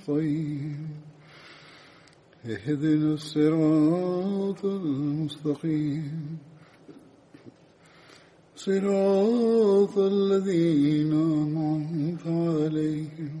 [0.00, 0.88] نستعين
[2.44, 6.38] اهدنا الصراط المستقيم
[8.56, 13.34] صراط الذين أنعمت عليهم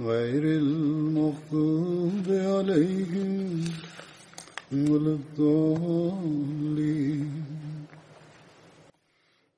[0.00, 3.30] غير المغضوب عليهم
[4.72, 7.26] ولا الضالين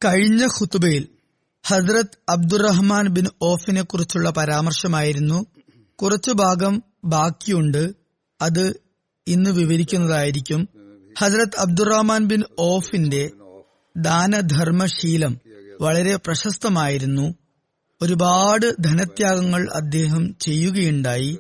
[0.03, 1.05] കഴിഞ്ഞ ഖുത്തുബയിൽ
[1.65, 5.39] ഹസ്രത് അബ്ദുറഹ്മാൻ ബിൻ ഓഫിനെ കുറിച്ചുള്ള പരാമർശമായിരുന്നു
[6.04, 7.94] കുറച്ചു ഭാഗം ബാക്കിയുണ്ട്.
[8.42, 8.80] അത്
[9.28, 10.70] ഇന്ന് വിവരിക്കുന്നതായിരിക്കും.
[11.20, 13.32] ഹസരത് അബ്ദുറഹ്മാൻ ബിൻ ഓഫിന്റെ
[13.98, 15.40] ദാനധർമ്മശീലം
[15.82, 17.36] വളരെ പ്രശസ്തമായിരുന്നു.
[18.02, 21.38] ഒരുപാട് ധനത്യാഗങ്ങൾ അദ്ദേഹം ചെയ്യുകയുണ്ടായി.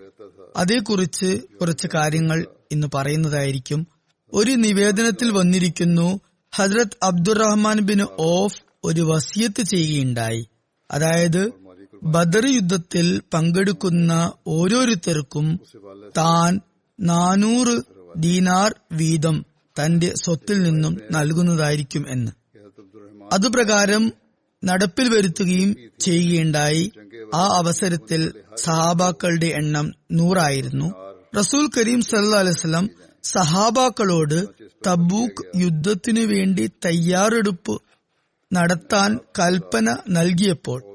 [0.55, 3.87] അതേക്കുറിച്ച് കുറച്ച് കാര്യങ്ങൾ ഇന്ന് പറയുന്നതായിരിക്കും.
[4.33, 6.19] ഒരു നിവേദനത്തിൽ വന്നിരിക്കുന്നു
[6.55, 10.47] ഹസരത് അബ്ദുറഹ്മാൻ ബിൻ ഓഫ് ഒരു വസിയത്ത് ചെയ്യുകയുണ്ടായി.
[10.91, 11.62] അതായത്
[12.03, 15.59] ബദർ യുദ്ധത്തിൽ പങ്കെടുക്കുന്ന ഓരോരുത്തർക്കും
[16.17, 16.59] താൻ
[16.99, 17.81] നാനൂറ്
[18.17, 19.45] ദീനാർ വീതം
[19.83, 22.31] തന്റെ സ്വത്തിൽ നിന്നും നൽകുന്നതായിരിക്കും എന്ന്.
[23.33, 24.13] അതുപ്രകാരം
[24.65, 26.91] നടപ്പിൽ വരുത്തുകയും ചെയ്യുകയുണ്ടായി.
[27.33, 30.93] ആ അവസരത്തിൽ സഹാബാക്കളുടെ എണ്ണം നൂറായിരുന്നു.
[31.39, 32.89] റസൂൽ കരീം സല്ലാ അലൈവലം
[33.23, 34.45] സഹാബാക്കളോട്
[34.87, 37.81] തബൂക്ക് യുദ്ധത്തിനു വേണ്ടി തയ്യാറെടുപ്പ്
[38.53, 40.92] നടത്താൻ കൽപ്പന നൽകിയപ്പോൾ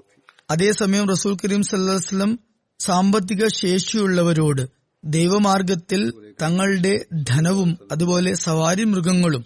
[0.50, 2.38] അതേസമയം റസൂൽ കരീം സല്ലാസ്ലം
[2.80, 4.62] സാമ്പത്തിക ശേഷിയുള്ളവരോട്
[5.04, 9.44] ദൈവമാർഗത്തിൽ തങ്ങളുടെ ധനവും അതുപോലെ സവാരി മൃഗങ്ങളും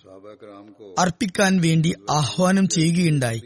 [0.98, 3.42] അർപ്പിക്കാൻ വേണ്ടി ആഹ്വാനം ചെയ്യുകയുണ്ടായി.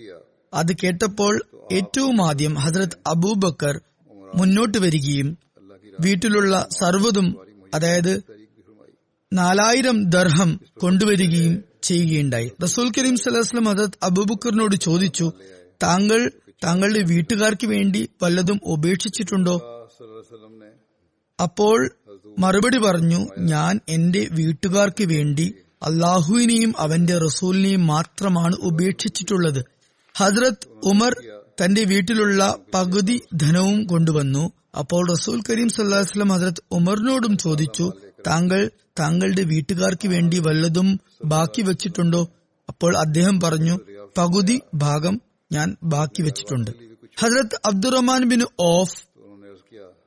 [0.55, 3.81] അത് കേട്ടപ്പോൾ ഏറ്റവും ആദ്യം ഹസരത് അബൂബക്കർ
[4.35, 5.39] മുന്നോട്ട് വരികയും
[6.01, 7.29] വീട്ടിലുള്ള സർവതും
[7.75, 8.23] അതായത്
[9.33, 12.53] നാലായിരം ദർഹം കൊണ്ടുവരികയും ചെയ്യുകയുണ്ടായി.
[12.65, 15.33] റസൂൽ കരീം സലഹ്സ്ലം ഹസരത് അബൂബക്കറിനോട് ചോദിച്ചു
[15.83, 16.21] താങ്കൾ
[16.65, 19.57] താങ്കളുടെ വീട്ടുകാർക്ക് വേണ്ടി വല്ലതും ഉപേക്ഷിച്ചിട്ടുണ്ടോ?
[21.41, 21.91] അപ്പോൾ
[22.39, 29.65] മറുപടി പറഞ്ഞു ഞാൻ എന്റെ വീട്ടുകാർക്ക് വേണ്ടി അള്ളാഹുവിനെയും അവന്റെ റസൂലിനെയും മാത്രമാണ് ഉപേക്ഷിച്ചിട്ടുള്ളത്.
[30.17, 31.15] ഹജ്രത് ഉമർ
[31.65, 34.53] തന്റെ വീട്ടിലുള്ള പകുതി ധനവും കൊണ്ടുവന്നു.
[34.79, 37.93] അപ്പോൾ റസൂൽ കരീം സല്ലാസ്ലം ഹജ്രത് ഉമറിനോടും ചോദിച്ചു
[38.27, 42.29] താങ്കൾ താങ്കളുടെ വീട്ടുകാർക്ക് വേണ്ടി വല്ലതും ബാക്കി വെച്ചിട്ടുണ്ടോ?
[42.69, 43.79] അപ്പോൾ അദ്ദേഹം പറഞ്ഞു
[44.19, 45.21] പകുതി ഭാഗം
[45.53, 46.71] ഞാൻ ബാക്കി വെച്ചിട്ടുണ്ട്.
[47.19, 49.07] ഹജ്രത് അബ്ദുറഹ്മാൻ ബിൻ ഓഫ്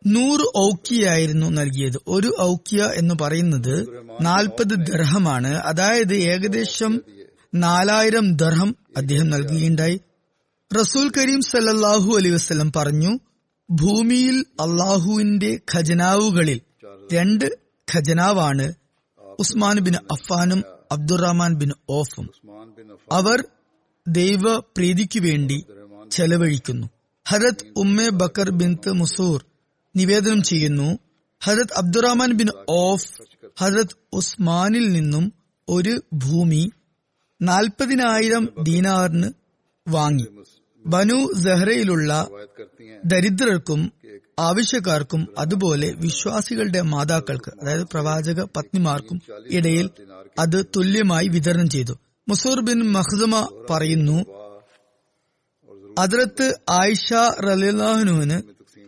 [0.08, 1.98] നൂറ് ഔക്കിയായിരുന്നു നൽകിയത്.
[2.08, 3.76] ഒരു ഔക്കിയ എന്ന് പറയുന്നത്
[4.22, 5.48] നാൽപ്പത് ദർഹമാണ്.
[5.48, 7.02] അതായത് ഏകദേശം
[7.56, 10.02] നാലായിരം ദർഹം അദ്ദേഹം നൽകുകയുണ്ടായി.
[10.82, 13.20] റസൂൽ കരീം സല്ലാഹു അലൈ വസ്ലം പറഞ്ഞു
[13.72, 16.62] ഭൂമിയിൽ അള്ളാഹുവിന്റെ ഖജനാവുകളിൽ
[17.14, 17.46] രണ്ട്
[17.96, 18.74] ഖജനാവാണ്
[19.40, 22.30] ഉസ്മാൻ ബിൻ അഫാനും അബ്ദുറഹ്മാൻ ബിൻ ഓഫും.
[23.12, 23.44] അവർ
[24.08, 25.66] ദൈവ പ്രീതിക്കു വേണ്ടി
[26.12, 26.88] ചെലവഴിക്കുന്നു.
[27.28, 29.46] ഹരത് ഉമ്മെ ബക്കർ ബിൻത്ത് മുസൂർ
[29.96, 30.98] നിവേദനം ചെയ്യുന്നു
[31.44, 33.10] ഹരത് അബ്ദുറഹ്മാൻ ബിൻ ഓഫ്
[33.60, 35.34] ഹരത് ഉസ്മാനിൽ നിന്നും
[35.70, 36.72] ഒരു ഭൂമി
[37.42, 39.30] നാൽപ്പതിനായിരം ദീനാറിന്
[39.88, 40.26] വാങ്ങി.
[40.86, 42.28] ബനു സെഹ്റയിലുള്ള
[43.06, 43.92] ദരിദ്രർക്കും
[44.40, 49.90] ആവശ്യക്കാർക്കും അതുപോലെ വിശ്വാസികളുടെ മാതാക്കൾക്ക് അതായത് പ്രവാചക പത്നിമാർക്കും ഇടയിൽ
[50.40, 51.94] അത് തുല്യമായി വിതരണം ചെയ്തു.
[52.30, 54.18] മുസൂർ ബിൻ മഖ്ദമ പറയുന്നു
[56.00, 58.38] അതിർത്ത് ആയിഷ റലിഹുവിന്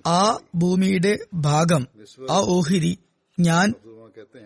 [0.08, 1.88] ആ ഭൂമിയുടെ ഭാഗം
[2.32, 2.98] ആ ഓഹിരി
[3.40, 3.74] ഞാൻ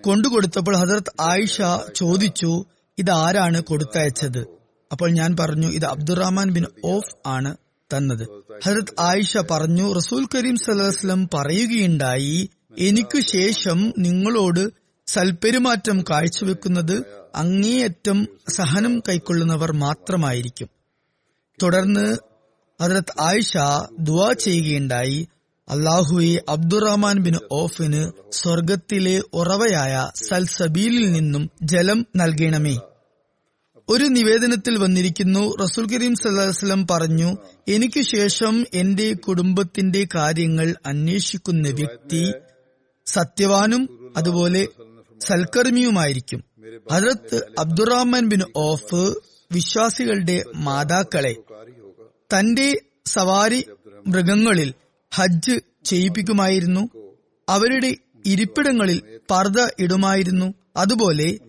[0.06, 1.62] കൊണ്ടുകൊടുത്തപ്പോൾ ഹജറത്ത് ആയിഷ
[1.96, 2.66] ചോദിച്ചു
[2.98, 4.42] ഇത് ആരാണ് കൊടുത്തയച്ചത്?
[4.92, 7.56] അപ്പോൾ ഞാൻ പറഞ്ഞു ഇത് അബ്ദുറഹ്മാൻ ബിൻ ഓഫ് ആണ്
[7.94, 8.26] തന്നത്.
[8.66, 12.50] ഹജരത് ആയിഷ പറഞ്ഞു റസൂൽ കരീം സലഹ്സ്ലം പറയുകയുണ്ടായി
[12.80, 14.64] എനിക്ക് ശേഷം നിങ്ങളോട്
[15.08, 20.70] സൽപെരുമാറ്റം കാഴ്ചവെക്കുന്നത് അങ്ങേയറ്റം സഹനം കൈക്കൊള്ളുന്നവർ മാത്രമായിരിക്കും.
[21.64, 22.18] തുടർന്ന്
[22.82, 23.58] ഹജരത് ആയിഷ
[24.00, 25.28] ദുവാ ചെയ്യുകയുണ്ടായി.
[25.70, 32.80] അള്ളാഹുവെ അബ്ദുറഹ്മാൻ ബിൻ ഓഫിന് സ്വർഗത്തിലെ ഉറവയായ സൽസബീലിൽ നിന്നും ജലം നൽകണമേ.
[33.90, 37.36] ഒരു നിവേദനത്തിൽ വന്നിരിക്കുന്നു റസൂൽ കരീം സല്ലാസ്ലം പറഞ്ഞു
[37.68, 42.32] എനിക്ക് ശേഷം എന്റെ കുടുംബത്തിന്റെ കാര്യങ്ങൾ അന്വേഷിക്കുന്ന വ്യക്തി
[43.06, 44.68] സത്യവാനും അതുപോലെ
[45.22, 46.44] സൽക്കർമ്മിയുമായിരിക്കും.
[46.92, 49.02] ഹജറത്ത് അബ്ദുറഹ്മാൻ ബിൻ ഓഫ്
[49.52, 51.34] വിശ്വാസികളുടെ മാതാക്കളെ
[52.34, 52.74] തന്റെ
[53.06, 53.66] സവാരി
[54.08, 54.74] മൃഗങ്ങളിൽ
[55.16, 56.90] ഹജ്ജ് ചെയ്യിപ്പിക്കുമായിരുന്നു.
[57.50, 57.96] അവരുടെ
[58.26, 60.54] ഇരിപ്പിടങ്ങളിൽ പർദ്ദ ഇടുമായിരുന്നു.
[60.76, 61.40] അതുപോലെ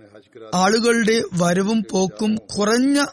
[0.54, 3.04] ആളുകളുടെ വരവും പോക്കും കുറഞ്ഞ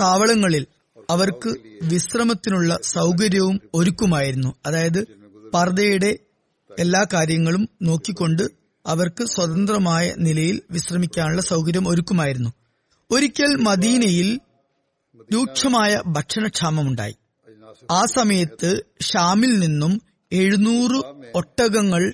[0.00, 0.66] താവളങ്ങളിൽ
[1.10, 1.48] അവർക്ക്
[1.82, 4.54] വിശ്രമത്തിനുള്ള സൗകര്യവും ഒരുക്കുമായിരുന്നു.
[4.66, 5.00] അതായത്
[5.54, 6.18] പർദ്ദയുടെ
[6.78, 12.50] എല്ലാ കാര്യങ്ങളും നോക്കിക്കൊണ്ട് അവർക്ക് സ്വതന്ത്രമായ നിലയിൽ വിശ്രമിക്കാനുള്ള സൗകര്യം ഒരുക്കുമായിരുന്നു.
[13.10, 14.40] ഒരിക്കൽ മദീനയിൽ
[15.34, 17.14] രൂക്ഷമായ ഭക്ഷണക്ഷാമമുണ്ടായി.
[17.90, 20.02] ആ സമയത്ത് ഷാമിൽ നിന്നും
[20.32, 21.02] എഴുന്നൂറ്
[21.34, 22.12] ഒട്ടകങ്ങൾ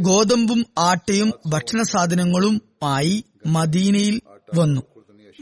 [0.00, 4.20] ഗോതമ്പും ആട്ടയും ഭക്ഷണ സാധനങ്ങളുമായി മദീനയിൽ
[4.54, 4.82] വന്നു.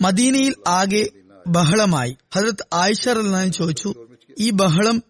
[0.02, 1.08] മദീനയിൽ ആകെ
[1.46, 2.16] ബഹളമായി.
[2.34, 3.94] ഹജരത് ആയിഷ റഹ്ലാൻ ചോദിച്ചു
[4.38, 5.02] ഈ ബഹളം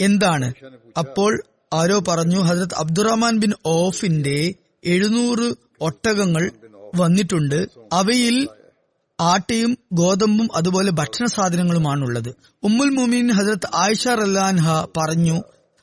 [0.00, 0.52] എന്താണ്?
[0.98, 4.54] അപ്പോൾ ആരോ പറഞ്ഞു ഹജരത് അബ്ദുറഹ്മാൻ ബിൻ ഓഫിന്റെ
[4.84, 6.50] എഴുന്നൂറ് ഒട്ടകങ്ങൾ
[6.94, 7.68] വന്നിട്ടുണ്ട്.
[7.92, 8.48] അവയിൽ
[9.20, 12.34] ആട്ടയും ഗോതമ്പും അതുപോലെ ഭക്ഷണ സാധനങ്ങളുമാണുള്ളത്.
[12.62, 15.42] ഉമ്മുൽ മുമീൻ ഹജരത് ആയിഷ റല്ലാൻഹ പറഞ്ഞു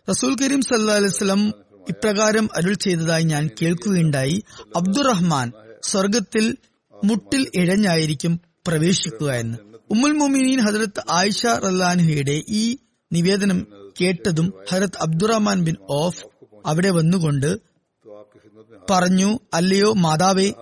[0.09, 1.53] റസൂൽ കരീം സല്ലാ അലൈവലം
[1.89, 4.43] ഇപ്രകാരം അരുൾ ചെയ്തതായി ഞാൻ കേൾക്കുകയുണ്ടായി.
[4.75, 5.51] അബ്ദുറഹ്മാൻ
[5.83, 6.57] സ്വർഗത്തിൽ
[7.03, 9.57] മുട്ടിൽ ഇഴഞ്ഞായിരിക്കും പ്രവേശിക്കുക എന്ന്.
[9.89, 12.77] ഉമ്മുൽ മുമീൻ ഹജറത്ത് ആയിഷ റല്ലാൻഹയുടെ ഈ
[13.13, 13.67] നിവേദനം
[14.01, 16.23] കേട്ടതും ഹരത് അബ്ദുറഹ്മാൻ ബിൻ ഓഫ്
[16.65, 17.66] അവിടെ വന്നുകൊണ്ട്
[18.89, 20.53] പറഞ്ഞു അല്ലയോ മാതാവേ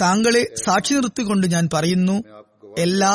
[0.00, 2.16] താങ്കളെ സാക്ഷി നിർത്തിക്കൊണ്ട് ഞാൻ പറയുന്നു
[2.78, 3.14] എല്ലാ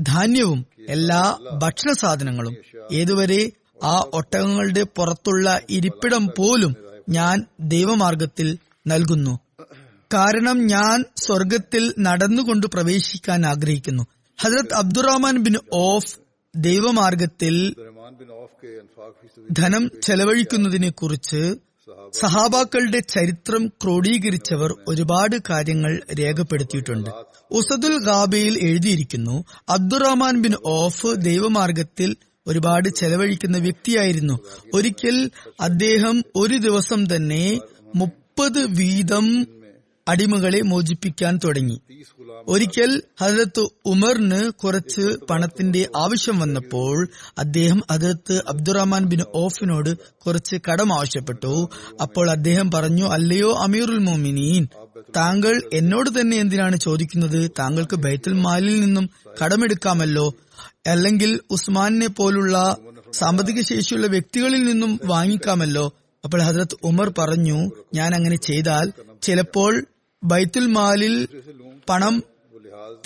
[0.00, 2.54] ധാന്യവും എല്ലാ ഭക്ഷണ സാധനങ്ങളും
[2.92, 3.52] ഏതുവരെ
[3.84, 6.72] ആ ഒട്ടകങ്ങളുടെ പുറത്തുള്ള ഇരിപ്പിടം പോലും
[7.08, 9.40] ഞാൻ ദൈവമാർഗത്തിൽ നൽകുന്നു.
[10.14, 14.02] കാരണം ഞാൻ സ്വർഗത്തിൽ നടന്നുകൊണ്ട് പ്രവേശിക്കാൻ ആഗ്രഹിക്കുന്നു.
[14.38, 16.12] ഹജരത് അബ്ദുറഹ്മാൻ ബിൻ ഓഫ്
[16.56, 17.74] ദൈവമാർഗത്തിൽ
[19.50, 21.42] ധനം ചെലവഴിക്കുന്നതിനെ കുറിച്ച്
[22.12, 27.10] സഹാബാക്കളുടെ ചരിത്രം ക്രോഡീകരിച്ചവർ ഒരുപാട് കാര്യങ്ങൾ രേഖപ്പെടുത്തിയിട്ടുണ്ട്.
[27.50, 32.16] ഉസദുൽ ഗാബയിൽ എഴുതിയിരിക്കുന്നു അബ്ദുറഹ്മാൻ ബിൻ ഓഫ് ദൈവമാർഗത്തിൽ
[32.46, 34.38] ഒരുപാട് ചെലവഴിക്കുന്ന വ്യക്തിയായിരുന്നു.
[34.74, 35.30] ഒരിക്കൽ
[35.60, 37.60] അദ്ദേഹം ഒരു ദിവസം തന്നെ
[37.96, 39.46] മുപ്പത് വീതം
[40.08, 41.80] അടിമകളെ മോചിപ്പിക്കാൻ തുടങ്ങി.
[42.48, 47.08] ഒരിക്കൽ ഹജരത്ത് ഉമറിന് കുറച്ച് പണത്തിന്റെ ആവശ്യം വന്നപ്പോൾ
[47.38, 51.68] അദ്ദേഹം ഹജരത്ത് അബ്ദുറഹ്മാൻ ബിൻ ഓഫിനോട് കുറച്ച് കടം ആവശ്യപ്പെട്ടു.
[52.00, 54.68] അപ്പോൾ അദ്ദേഹം പറഞ്ഞു അല്ലയോ അമീറുൽ മോമിനീൻ
[55.16, 57.50] താങ്കൾ എന്നോട് തന്നെ എന്തിനാണ് ചോദിക്കുന്നത്?
[57.58, 59.10] താങ്കൾക്ക് ബൈത്തുൽ മാലിൽ നിന്നും
[59.44, 60.34] കടമെടുക്കാമല്ലോ.
[60.86, 62.76] അല്ലെങ്കിൽ ഉസ്മാനെ പോലുള്ള
[63.12, 65.92] സാമ്പത്തിക ശേഷിയുള്ള വ്യക്തികളിൽ നിന്നും വാങ്ങിക്കാമല്ലോ.
[66.24, 69.86] അപ്പോൾ ഹജരത് ഉമർ പറഞ്ഞു ഞാൻ അങ്ങനെ ചെയ്താൽ ചിലപ്പോൾ
[70.24, 71.28] ബൈത്തുൽ മാലിൽ
[71.88, 72.22] പണം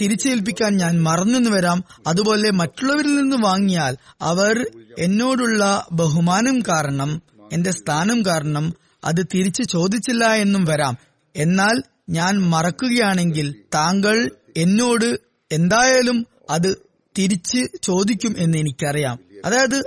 [0.01, 1.85] തിരിച്ചേൽപ്പിക്കാൻ ഞാൻ മറന്നെന്ന് വരാം.
[2.07, 4.67] അതുപോലെ മറ്റുള്ളവരിൽ നിന്ന് വാങ്ങിയാൽ അവർ
[4.99, 7.23] എന്നോടുള്ള ബഹുമാനം കാരണം
[7.53, 8.75] എന്റെ സ്ഥാനം കാരണം
[9.05, 10.97] അത് തിരിച്ചു ചോദിച്ചില്ല എന്നും വരാം.
[11.37, 15.21] എന്നാൽ ഞാൻ മറക്കുകയാണെങ്കിൽ താങ്കൾ എന്നോട്
[15.53, 16.77] എന്തായാലും അത്
[17.19, 19.19] തിരിച്ച് ചോദിക്കും എന്ന് എനിക്കറിയാം.
[19.45, 19.79] അതായത്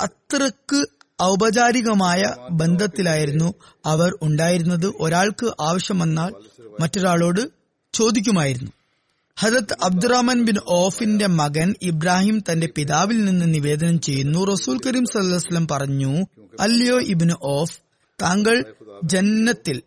[0.00, 0.86] അത്രയ്ക്ക്
[1.22, 3.54] ഔപചാരികമായ ബന്ധത്തിലായിരുന്നു
[3.86, 4.92] അവർ ഉണ്ടായിരുന്നത്.
[5.00, 6.34] ഒരാൾക്ക് ആവശ്യം വന്നാൽ
[6.80, 7.40] മറ്റൊരാളോട്
[7.92, 8.70] ചോദിക്കുമായിരുന്നു.
[9.38, 14.44] ഹജത് അബ്ദുറഹ്മാൻ ബിൻ ഓഫിന്റെ മകൻ ഇബ്രാഹിം തന്റെ പിതാവിൽ നിന്ന് നിവേദനം ചെയ്യുന്നു.
[14.44, 16.26] റസൂൽ കരീം സല്ലാസ്ലം പറഞ്ഞു
[16.60, 17.78] അല്ലയോ ഇബിന് ഓഫ്
[18.22, 18.74] താങ്കൾ
[19.04, 19.82] ജന്നത്തിൽ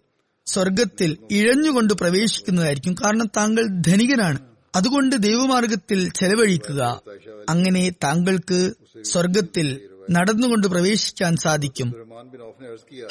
[0.45, 2.93] സ്വർഗത്തിൽ ഇഴഞ്ഞുകൊണ്ട് പ്രവേശിക്കുന്നതായിരിക്കും.
[2.93, 4.39] കാരണം താങ്കൾ ധനികനാണ്.
[4.75, 7.01] അതുകൊണ്ട് ദൈവമാർഗത്തിൽ ചെലവഴിക്കുക.
[7.49, 11.93] അങ്ങനെ താങ്കൾക്ക് സ്വർഗത്തിൽ നടന്നുകൊണ്ട് പ്രവേശിക്കാൻ സാധിക്കും.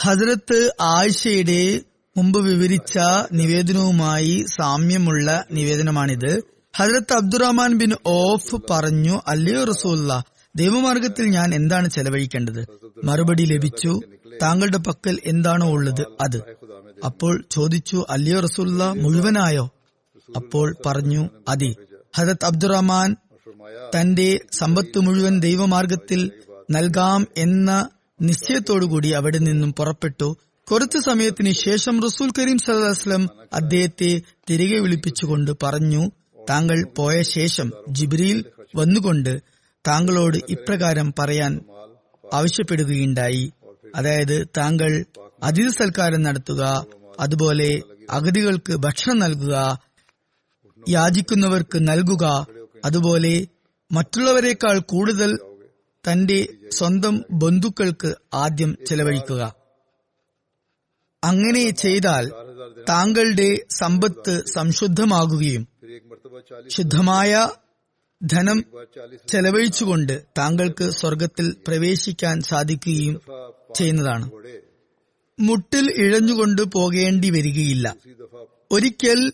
[0.02, 1.80] ഹസരത്ത് ആയിഷയുടെ
[2.16, 2.98] മുമ്പ് വിവരിച്ച
[3.32, 6.40] നിവേദനവുമായി സാമ്യമുള്ള നിവേദനമാണിത്.
[6.76, 10.24] ഹജരത്ത് അബ്ദുറഹ്മാൻ ബിൻ ഓഫ് പറഞ്ഞു അല്ലയോ റസൂല്ല
[10.56, 12.66] ദൈവമാർഗത്തിൽ ഞാൻ എന്താണ് ചെലവഴിക്കേണ്ടത്?
[13.04, 14.00] മറുപടി ലഭിച്ചു.
[14.42, 16.42] താങ്കളുടെ പക്കൽ എന്താണോ ഉള്ളത് അത്.
[17.04, 19.70] അപ്പോൾ ചോദിച്ചു അല്ലയോ റസൂല്ല മുഴുവനായോ?
[20.36, 21.74] അപ്പോൾ പറഞ്ഞു അതെ.
[22.16, 23.16] ഹജരത് അബ്ദുറഹ്മാൻ
[24.00, 26.30] തന്റെ സമ്പത്ത് മുഴുവൻ ദൈവമാർഗത്തിൽ
[26.70, 27.88] നൽകാം എന്ന
[28.22, 30.36] നിശ്ചയത്തോടുകൂടി അവിടെ നിന്നും പുറപ്പെട്ടു.
[30.70, 36.10] കുറച്ചു സമയത്തിന് ശേഷം റസൂൽ കരീം സലഹ്ലം അദ്ദേഹത്തെ തിരികെ വിളിപ്പിച്ചുകൊണ്ട് പറഞ്ഞു
[36.50, 38.44] താങ്കൾ പോയ ശേഷം ജിബ്രിയിൽ
[38.76, 39.42] വന്നുകൊണ്ട്
[39.88, 41.60] താങ്കളോട് ഇപ്രകാരം പറയാൻ
[42.32, 43.52] ആവശ്യപ്പെടുകയുണ്ടായി.
[43.96, 45.04] അതായത് താങ്കൾ
[45.42, 46.86] അതിഥി സൽക്കാരം നടത്തുക
[47.20, 49.80] അതുപോലെ അഗതികൾക്ക് ഭക്ഷണം നൽകുക
[50.88, 52.46] യാചിക്കുന്നവർക്ക് നൽകുക
[52.84, 53.46] അതുപോലെ
[53.92, 55.38] മറ്റുള്ളവരെക്കാൾ കൂടുതൽ
[56.06, 59.54] തന്റെ സ്വന്തം ബന്ധുക്കൾക്ക് ആദ്യം ചെലവഴിക്കുക.
[61.24, 62.24] അങ്ങനെ ചെയ്താൽ
[62.88, 65.68] താങ്കളുടെ സമ്പത്ത് സംശുദ്ധമാകുകയും
[66.68, 67.48] ശുദ്ധമായ
[68.22, 68.64] ധനം
[69.28, 73.20] ചെലവഴിച്ചുകൊണ്ട് താങ്കൾക്ക് സ്വർഗത്തിൽ പ്രവേശിക്കാൻ സാധിക്കുകയും
[73.74, 74.30] ചെയ്യുന്നതാണ്.
[75.40, 77.96] മുട്ടിൽ ഇഴഞ്ഞുകൊണ്ട് പോകേണ്ടി വരികയില്ല.
[78.72, 79.32] ഒരിക്കൽ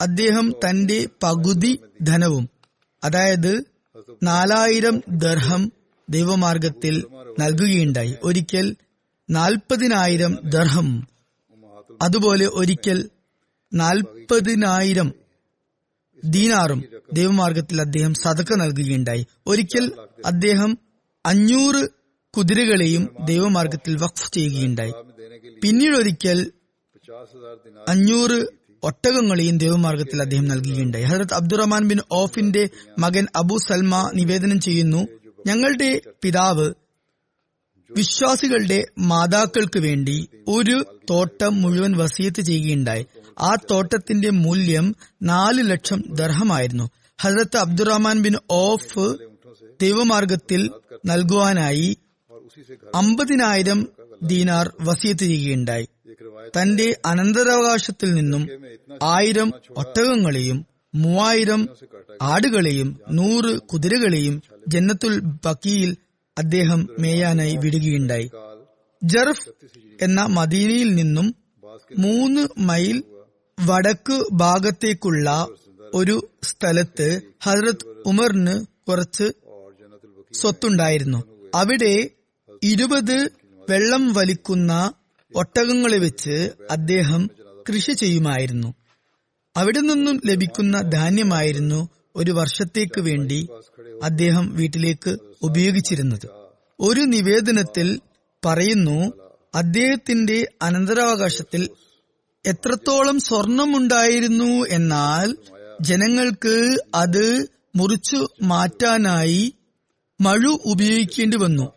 [0.00, 2.50] അദ്ദേഹം തന്റെ പകുതി ധനവും
[3.04, 3.52] അതായത്
[4.22, 5.72] നാലായിരം ദർഹം
[6.08, 7.04] ദൈവമാർഗത്തിൽ
[7.40, 8.14] നൽകുകയുണ്ടായി.
[8.22, 8.76] ഒരിക്കൽ
[9.30, 11.08] നാൽപ്പതിനായിരം ദർഹം
[12.02, 13.10] അതുപോലെ ഒരിക്കൽ
[13.74, 15.12] നാൽപ്പതിനായിരം
[16.24, 19.26] ദീനാറും ദൈവമാർഗത്തിൽ അദ്ദേഹം സതക്ക നൽകുകയുണ്ടായി.
[19.46, 19.92] ഒരിക്കൽ
[20.26, 20.78] അദ്ദേഹം
[21.26, 21.88] അഞ്ഞൂറ്
[22.36, 24.92] കുതിരകളെയും ദൈവമാർഗത്തിൽ വഖഫ് ചെയ്യുകയുണ്ടായി.
[25.62, 26.52] പിന്നീട് ഒരിക്കൽ
[27.88, 28.46] അഞ്ഞൂറ്
[28.82, 31.04] ഒട്ടകങ്ങളെയും ദൈവമാർഗത്തിൽ അദ്ദേഹം നൽകുകയുണ്ടായി.
[31.04, 32.68] ഹജറത് അബ്ദുറഹ്മാൻ ബിൻ ഓഫിന്റെ
[32.98, 35.06] മകൻ അബു സൽമ നിവേദനം ചെയ്യുന്നു
[35.46, 36.72] ഞങ്ങളുടെ പിതാവ്
[37.90, 43.06] വിശ്വാസികളുടെ മാതാക്കൾക്ക് വേണ്ടി ഒരു തോട്ടം മുഴുവൻ വസീത്ത് ചെയ്യുകയുണ്ടായി.
[43.38, 46.90] ആ തോട്ടത്തിന്റെ മൂല്യം നാല് ലക്ഷം ദർഹമായിരുന്നു.
[47.20, 49.16] ഹസരത്ത് അബ്ദുറഹ്മാൻ ബിൻ ഓഫ്
[49.82, 50.70] ദൈവമാർഗത്തിൽ
[51.06, 51.96] നൽകുവാനായി
[52.94, 53.88] അമ്പതിനായിരം
[54.22, 55.88] ദീനാർ വസീത്ത് ചെയ്യുകയുണ്ടായി.
[56.60, 58.48] തന്റെ അനന്തരാവകാശത്തിൽ നിന്നും
[59.02, 61.68] ആയിരം ഒട്ടകങ്ങളെയും മൂവായിരം
[62.22, 65.96] ആടുകളെയും നൂറ് കുതിരകളെയും ജന്നത്തുൽ ബക്കിയിൽ
[66.38, 68.30] അദ്ദേഹം മേയാനായി വിടുകയുണ്ടായി.
[69.04, 69.48] ജർഫ്
[70.02, 71.34] എന്ന മദീനയിൽ നിന്നും
[71.98, 73.02] മൂന്ന് മൈൽ
[73.58, 75.48] വടക്ക് ഭാഗത്തേക്കുള്ള
[75.94, 79.32] ഒരു സ്ഥലത്ത് ഹജ്രത് ഉമറിന് കുറച്ച്
[80.32, 81.50] സ്വത്തുണ്ടായിരുന്നു.
[81.54, 82.10] അവിടെ
[82.62, 83.30] ഇരുപത്
[83.70, 84.92] വെള്ളം വലിക്കുന്ന
[85.34, 87.30] ഒട്ടകങ്ങളെ വെച്ച് അദ്ദേഹം
[87.68, 88.83] കൃഷി ചെയ്യുമായിരുന്നു.
[89.56, 93.48] അവിടെ നിന്നും ലഭിക്കുന്ന ധാന്യമായിരുന്നു ഒരു വർഷത്തേക്ക് വേണ്ടി
[94.02, 96.26] അദ്ദേഹം വീട്ടിലേക്ക് ഉപയോഗിച്ചിരുന്നത്.
[96.80, 98.00] ഒരു നിവേദനത്തിൽ
[98.46, 99.12] പറയുന്നു
[99.54, 101.68] അദ്ദേഹത്തിന്റെ അനന്തരാവകാശത്തിൽ
[102.46, 105.36] എത്രത്തോളം സ്വർണമുണ്ടായിരുന്നു എന്നാൽ
[105.80, 107.46] ജനങ്ങൾക്ക് അത്
[107.76, 109.54] മുറിച്ചു മാറ്റാനായി
[110.20, 111.72] മഴു ഉപയോഗിക്കേണ്ടി വന്നു.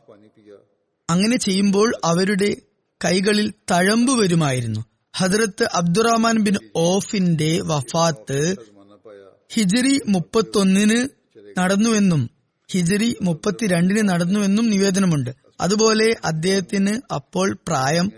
[1.10, 2.58] അങ്ങനെ ചെയ്യുമ്പോൾ അവരുടെ
[3.06, 4.87] കൈകളിൽ തഴമ്പ് വരുമായിരുന്നു.
[5.18, 8.56] ഹജറത്ത് അബ്ദുറഹ്മാൻ ബിൻ ഓഫിന്റെ വഫാത്ത്
[9.54, 11.08] ഹിജറി മുപ്പത്തൊന്നിന്
[11.58, 12.30] നടന്നുവെന്നും
[12.72, 15.30] ഹിജറി മുപ്പത്തിരണ്ടിന് നടന്നുവെന്നും നിവേദനമുണ്ട്.
[15.62, 18.12] അതുപോലെ അദ്ദേഹത്തിന് അപ്പോൾ പ്രായം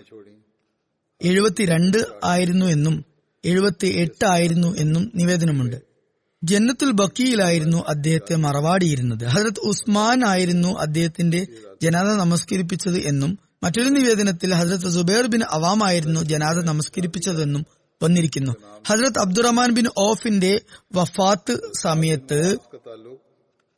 [1.21, 3.05] എഴുപത്തിരണ്ട് ആയിരുന്നു എന്നും
[3.45, 5.77] എഴുപത്തി എട്ട് ആയിരുന്നു എന്നും നിവേദനമുണ്ട്.
[6.43, 9.23] ജന്നത്തുൽ ബക്കിയിലായിരുന്നു അദ്ദേഹത്തെ മറവാടിയിരുന്നത്.
[9.25, 11.47] ഹജരത് ഉസ്മാൻ ആയിരുന്നു അദ്ദേഹത്തിന്റെ
[11.83, 17.63] ജനത നമസ്കരിപ്പിച്ചത് എന്നും മറ്റൊരു നിവേദനത്തിൽ ഹസ്രത്ത് സുബൈർ ബിൻ അവാമായിരുന്നു ജനാദ നമസ്കരിപ്പിച്ചതെന്നും
[18.03, 18.53] വന്നിരിക്കുന്നു.
[18.87, 20.61] ഹസ്രത്ത് അബ്ദുറഹ്മാൻ ബിൻ ഓഫിന്റെ
[20.95, 22.39] വഫാത്ത് സമയത്ത്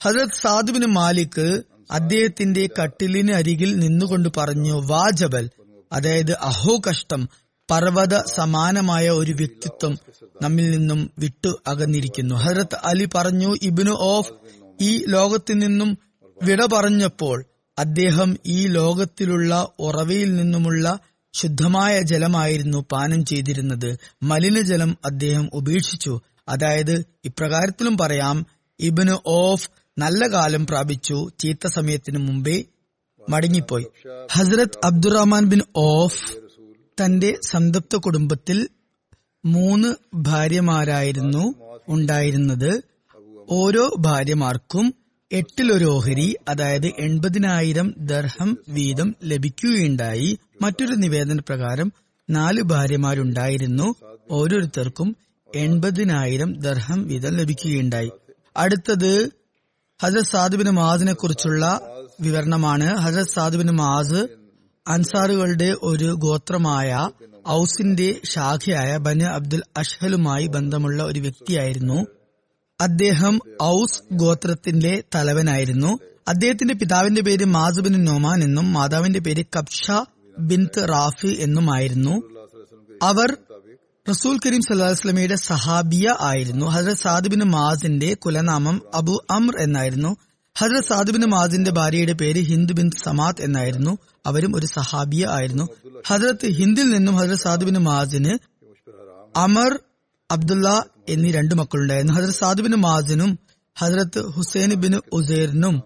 [0.01, 1.47] ഹസ്രത്ത് സാദ് ബിൻ മാലിക്
[1.91, 5.49] അദ്ദേഹത്തിന്റെ കട്ടിലിന് അരികിൽ നിന്നുകൊണ്ട് പറഞ്ഞു വാജബൽ
[5.91, 7.21] അതായത് അഹോ കഷ്ടം
[7.69, 9.93] പർവത സമാനമായ ഒരു വ്യക്തിത്വം
[10.41, 12.35] നമ്മിൽ നിന്നും വിട്ടു അകന്നിരിക്കുന്നു.
[12.35, 14.31] ഹജരത് അലി പറഞ്ഞു ഇബിനു ഓഫ്
[14.81, 15.89] ഈ ലോകത്തിൽ നിന്നും
[16.43, 17.37] വിട പറഞ്ഞപ്പോൾ
[17.79, 20.99] അദ്ദേഹം ഈ ലോകത്തിലുള്ള ഉറവയിൽ നിന്നുമുള്ള
[21.33, 23.99] ശുദ്ധമായ ജലമായിരുന്നു പാനം ചെയ്തിരുന്നത്.
[24.23, 26.21] മലിനജലം അദ്ദേഹം ഉപേക്ഷിച്ചു.
[26.47, 28.45] അതായത് ഇപ്രകാരത്തിലും പറയാം
[28.79, 32.63] ഇബിന് ഓഫ് നല്ല കാലം പ്രാപിച്ചു ചീത്ത സമയത്തിന് മുമ്പേ
[33.29, 33.85] മടങ്ങിപ്പോയി.
[34.31, 36.33] ഹസ്രത് അബ്ദുറഹ്മാൻ ബിൻ ഓഫ്
[37.03, 38.69] തന്റെ സംതൃപ്ത കുടുംബത്തിൽ
[39.45, 41.53] മൂന്ന് ഭാര്യമാരായിരുന്നു
[41.87, 42.81] ഉണ്ടായിരുന്നത്.
[43.49, 44.93] ഓരോ ഭാര്യമാർക്കും
[45.31, 50.39] എട്ടിലൊരു ഓഹരി അതായത് എൺപതിനായിരം ദർഹം വീതം ലഭിക്കുകയുണ്ടായി.
[50.61, 51.93] മറ്റൊരു നിവേദന പ്രകാരം
[52.29, 53.95] നാല് ഭാര്യമാരുണ്ടായിരുന്നു.
[54.31, 55.15] ഓരോരുത്തർക്കും
[55.55, 58.11] എൺപതിനായിരം ദർഹം വീതം ലഭിക്കുകയുണ്ടായി.
[58.57, 59.29] അടുത്തത്
[60.03, 61.81] ഹജറത് സാദുബിന് മാസിനെ കുറിച്ചുള്ള
[62.21, 62.97] വിവരണമാണ്.
[62.97, 64.27] ഹജറത് സാദുബിന് മാസ്
[64.87, 67.09] അൻസാറുകളുടെ ഒരു ഗോത്രമായ
[67.49, 72.20] ഔസിന്റെ ശാഖയായ ബന് അബ്ദുൽ അഷ്ഹലുമായി ബന്ധമുള്ള ഒരു വ്യക്തിയായിരുന്നു.
[72.81, 75.99] അദ്ദേഹം ഔസ് ഗോത്രത്തിന്റെ തലവനായിരുന്നു.
[76.27, 79.91] അദ്ദേഹത്തിന്റെ പിതാവിന്റെ പേര് മാസുബിൻ നോമാൻ എന്നും മാതാവിന്റെ പേര് കബ്ഷ
[80.39, 82.21] ബിൻത് റാഫി എന്നുമായിരുന്നു.
[83.03, 83.37] അവർ
[84.09, 86.65] റസൂൽ കരീം സല്ലാസ്ലമിയുടെ സഹാബിയ ആയിരുന്നു.
[86.65, 90.15] ഹജറത് സാദിബിൻ മാസിന്റെ കുലനാമം അബു അമർ എന്നായിരുന്നു.
[90.57, 93.97] ഹജറത് സാദിബിൻ മാസിന്റെ ഭാര്യയുടെ പേര് ഹിന്ദ് ബിൻ സമാത് എന്നായിരുന്നു.
[94.25, 95.67] അവരും ഒരു സഹാബിയ ആയിരുന്നു.
[96.07, 98.37] ഹജറത്ത് ഹിന്ദിൽ നിന്നും ഹജറത് സാദിബിൻ മാസിന്
[99.35, 99.79] അമർ
[100.31, 102.13] അബ്ദുള്ള എന്നീ രണ്ടു മക്കളുണ്ടായിരുന്നു.
[102.13, 103.39] ഹജറത് സാദിബിൻ മാസിനും
[103.79, 105.83] ഹജറത്ത് ഹുസൈൻ ബിൻ ഉസൈറിനും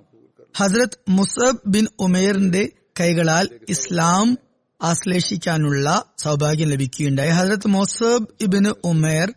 [0.57, 4.37] ഹസരത് മുസബ് ബിൻ ഉമേറിന്റെ കൈകളാൽ ഇസ്ലാം
[4.81, 7.29] ആശ്ലേഷിക്കാനുള്ള സൗഭാഗ്യം ലഭിക്കുകയുണ്ടായി.
[7.29, 9.33] ഹസരത് മുസബ് ഇബിന് ഉമേർ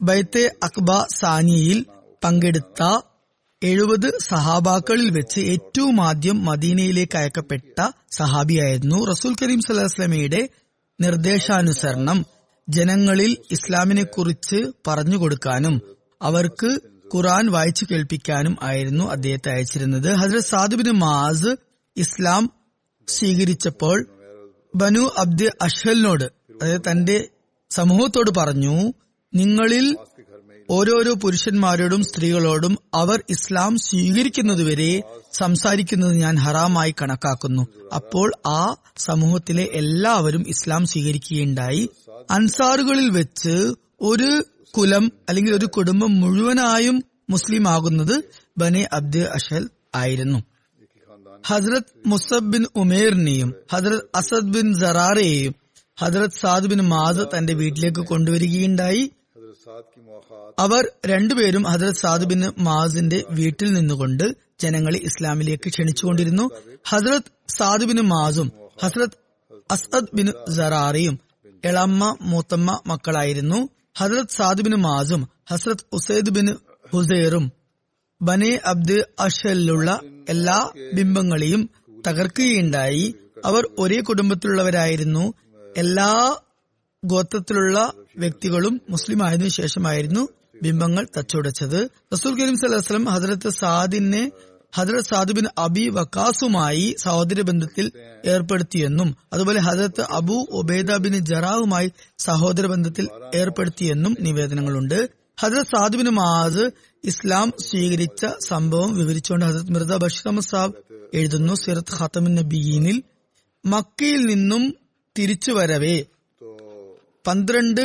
[0.00, 0.86] ബൈത്തെ അക്ബ
[1.18, 1.86] സാനിയിൽ
[2.24, 3.00] പങ്കെടുത്ത
[3.62, 9.04] എഴുപത് സഹാബാക്കളിൽ വെച്ച് ഏറ്റവും ആദ്യം മദീനയിലേക്ക് അയക്കപ്പെട്ട സഹാബിയായിരുന്നു.
[9.04, 10.48] റസൂൽ കരീം സല്ലാസ്ലമിയുടെ
[11.00, 12.26] നിർദ്ദേശാനുസരണം
[12.68, 15.82] ജനങ്ങളിൽ ഇസ്ലാമിനെ കുറിച്ച് പറഞ്ഞു കൊടുക്കാനും
[16.22, 16.80] അവർക്ക്
[17.14, 20.12] ഖുറാൻ വായിച്ചു കേൾപ്പിക്കാനും ആയിരുന്നു അദ്ദേഹത്തെ അയച്ചിരുന്നത്.
[20.12, 21.56] ഹസരത് സാദുബിൻ മാസ്
[21.96, 22.50] ഇസ്ലാം
[23.08, 24.06] സ്വീകരിച്ചപ്പോൾ
[24.74, 27.28] ബനു അബ്ദ് അഷലിനോട് അതായത് തന്റെ
[27.70, 28.92] സമൂഹത്തോട് പറഞ്ഞു
[29.34, 29.96] നിങ്ങളിൽ
[30.70, 37.66] ഓരോരോ പുരുഷന്മാരോടും സ്ത്രീകളോടും അവർ ഇസ്ലാം സ്വീകരിക്കുന്നതുവരെ സംസാരിക്കുന്നത് ഞാൻ ഹറാമായി കണക്കാക്കുന്നു.
[37.94, 41.88] അപ്പോൾ ആ സമൂഹത്തിലെ എല്ലാവരും ഇസ്ലാം സ്വീകരിക്കുകയുണ്ടായി.
[42.30, 44.44] അൻസാറുകളിൽ വെച്ച് ഒരു
[44.76, 48.24] കുലം അല്ലെങ്കിൽ ഒരു കുടുംബം മുഴുവനായും മുസ്ലിം ആകുന്നത്
[48.58, 50.38] ബനെ അബ്ദ് അഷൽ ആയിരുന്നു.
[51.46, 55.54] ഹസ്രത് മുസബ് ബിൻ ഉമേറിനെയും ഹസ്രത് അസദ് ബിൻ സറാറയെയും
[56.00, 59.10] ഹസ്രത് സാദ് ബിൻ മാസ് തന്റെ വീട്ടിലേക്ക് കൊണ്ടുവരികയുണ്ടായി.
[60.58, 66.50] അവർ രണ്ടുപേരും ഹജ്രത് സാദ് ബിൻ മാസിന്റെ വീട്ടിൽ നിന്നുകൊണ്ട് ജനങ്ങളെ ഇസ്ലാമിലേക്ക് ക്ഷണിച്ചുകൊണ്ടിരുന്നു.
[66.86, 69.18] ഹസ്രത് സാദ് ബിൻ മാസും ഹസ്രത്
[69.70, 71.27] അസദ് ബിൻ സറാറിയും
[71.64, 73.68] എളമ്മ മൂത്തമ്മ മക്കളായിരുന്നു.
[73.98, 76.56] ഹസ്രത് സാദ് ബിൻ മാസും ഹസ്രത് ഉസൈദ് ബിൻ
[76.92, 77.52] ഹുസൈറും
[78.22, 81.70] ബനെ അബ്ദ് അഷലിലുള്ള എല്ലാ ബിംബങ്ങളെയും
[82.08, 83.14] തകർക്കുകയുണ്ടായി.
[83.44, 85.34] അവർ ഒരേ കുടുംബത്തിലുള്ളവരായിരുന്നു.
[85.76, 86.36] എല്ലാ
[87.04, 90.28] ഗോത്രത്തിലുള്ള വ്യക്തികളും മുസ്ലിം ആയതിനു ശേഷമായിരുന്നു
[90.62, 91.88] ബിംബങ്ങൾ തച്ചുടച്ചത്.
[92.12, 94.30] റസൂൽ കരീം സലഹ്സ്ലം ഹസരത്ത് സാദിനെ
[94.72, 97.92] ഹജറത് സാദുബിൻ അബി വക്കാസുമായി സഹോദര ബന്ധത്തിൽ
[98.26, 104.98] ഏർപ്പെടുത്തിയെന്നും അതുപോലെ ഹജറത്ത് അബു ഒബേദ ബിൻ ജറാവുമായി സഹോദര ബന്ധത്തിൽ ഏർപ്പെടുത്തിയെന്നും നിവേദനങ്ങളുണ്ട്.
[105.40, 106.64] ഹജറത് സാദുബിൻ മാസ്
[107.04, 110.74] ഇസ്ലാം സ്വീകരിച്ച സംഭവം വിവരിച്ചുകൊണ്ട് ഹജറത് മിർദ ബഷീർ അഹമ്മദ് സാബ്
[111.14, 111.54] എഴുതുന്നു.
[111.54, 113.02] സിറത്ത് ഖത്തമിൻ നബീനിൽ
[113.64, 114.76] മക്കയിൽ നിന്നും
[115.18, 115.96] തിരിച്ചു വരവേ
[117.26, 117.84] പന്ത്രണ്ട്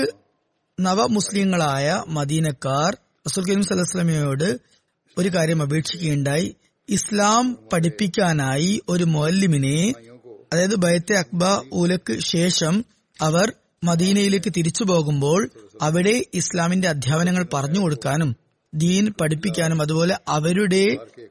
[0.80, 2.92] നവമുസ്ലിങ്ങളായ മദീനക്കാർ
[3.28, 4.60] റസൂൽ കരീം സലഹ്സ്ലമയോട്
[5.18, 6.56] ഒരു കാര്യം അപേക്ഷിക്കുകയുണ്ടായി.
[6.94, 9.94] ഇസ്ലാം പഠിപ്പിക്കാനായി ഒരു മൊല്ലിമിനെ
[10.54, 12.86] അതായത് ബയത്തെ അക്ബ ഊലക്ക് ശേഷം
[13.22, 15.50] അവർ മദീനയിലേക്ക് തിരിച്ചു പോകുമ്പോൾ
[15.82, 18.36] അവിടെ ഇസ്ലാമിന്റെ അധ്യാപനങ്ങൾ പറഞ്ഞു കൊടുക്കാനും
[18.74, 20.84] ദീൻ പഠിപ്പിക്കാനും അതുപോലെ അവരുടെ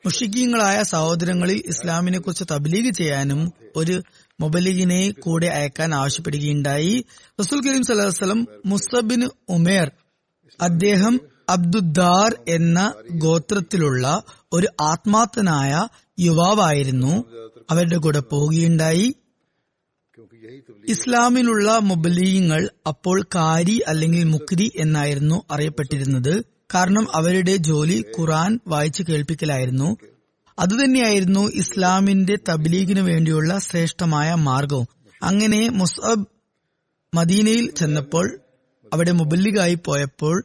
[0.06, 4.02] മുഷിക്കീങ്ങളായ സഹോദരങ്ങളിൽ ഇസ്ലാമിനെ കുറിച്ച് തബ്ലീഗ് ചെയ്യാനും ഒരു
[4.40, 7.04] മൊബലിഗിനെ കൂടെ അയക്കാൻ ആവശ്യപ്പെടുകയുണ്ടായി.
[7.40, 9.90] റസൂൽ കരീം സലഹ്വലം മുസബിൻ ഉമേർ
[10.60, 11.14] അദ്ദേഹം
[11.48, 15.88] അബ്ദുദ്ദാർ എന്ന ഗോത്രത്തിലുള്ള ഒരു ആത്മാർത്ഥനായ
[16.20, 17.24] യുവാവായിരുന്നു.
[17.70, 19.14] അവരുടെ കൂടെ പോവുകയുണ്ടായി.
[20.88, 26.44] ഇസ്ലാമിലുള്ള മുബലീങ്ങൾ അപ്പോൾ കാരി അല്ലെങ്കിൽ മുക്രി എന്നായിരുന്നു അറിയപ്പെട്ടിരുന്നത്.
[26.74, 29.96] കാരണം അവരുടെ ജോലി ഖുറാൻ വായിച്ചു കേൾപ്പിക്കലായിരുന്നു.
[30.58, 34.86] അതുതന്നെയായിരുന്നു ഇസ്ലാമിന്റെ തബ്ലീഗിനു വേണ്ടിയുള്ള ശ്രേഷ്ഠമായ മാർഗവും.
[35.22, 36.26] അങ്ങനെ മുസബ്
[37.14, 38.40] മദീനയിൽ ചെന്നപ്പോൾ
[38.92, 40.44] അവിടെ മുബല്ലിഗായി പോയപ്പോൾ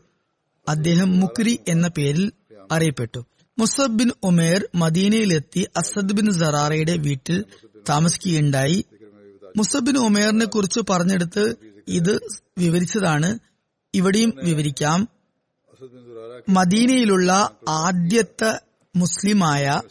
[0.68, 2.32] അദ്ദേഹം മുക്രി എന്ന പേരിൽ
[2.72, 3.26] അറിയപ്പെട്ടു.
[3.60, 7.46] മുസബ് ബിൻ ഉമേർ മദീനയിലെത്തി അസദ് ബിൻ സറാറയുടെ വീട്ടിൽ
[7.90, 8.86] താമസിക്കുകയുണ്ടായി.
[9.58, 11.56] മുസബ് ബിൻ ഉമേറിനെ കുറിച്ച് പറഞ്ഞെടുത്ത്
[11.88, 12.20] ഇത്
[12.58, 13.40] വിവരിച്ചതാണ്.
[13.94, 15.08] ഇവിടെയും വിവരിക്കാം.
[16.50, 18.60] മദീനയിലുള്ള ആദ്യത്തെ
[18.96, 19.82] മുസ്ലിമായ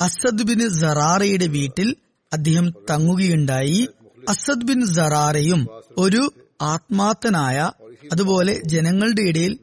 [0.00, 1.96] അസദ് ബിൻ സറാറയുടെ വീട്ടിൽ
[2.32, 3.88] അദ്ദേഹം തങ്ങുകയുണ്ടായി.
[4.28, 5.68] അസദ് ബിൻ സറാറയും
[5.98, 7.70] ഒരു ആത്മാർത്ഥനായ
[8.12, 9.58] അതുപോലെ ജനങ്ങളുടെ ഇടയിൽ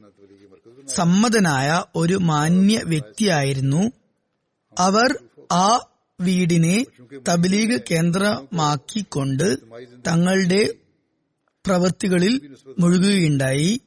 [0.88, 3.92] സമ്മതനായ ഒരു മാന്യ വ്യക്തിയായിരുന്നു.
[4.78, 5.18] അവർ
[5.52, 5.80] ആ
[6.20, 6.86] വീടിനെ
[7.28, 9.56] തബ്ലീഗ് കേന്ദ്രമാക്കിക്കൊണ്ട്
[10.06, 10.74] തങ്ങളുടെ
[11.66, 13.80] പ്രവൃത്തികളിൽ മുഴുകുകയുണ്ടായി.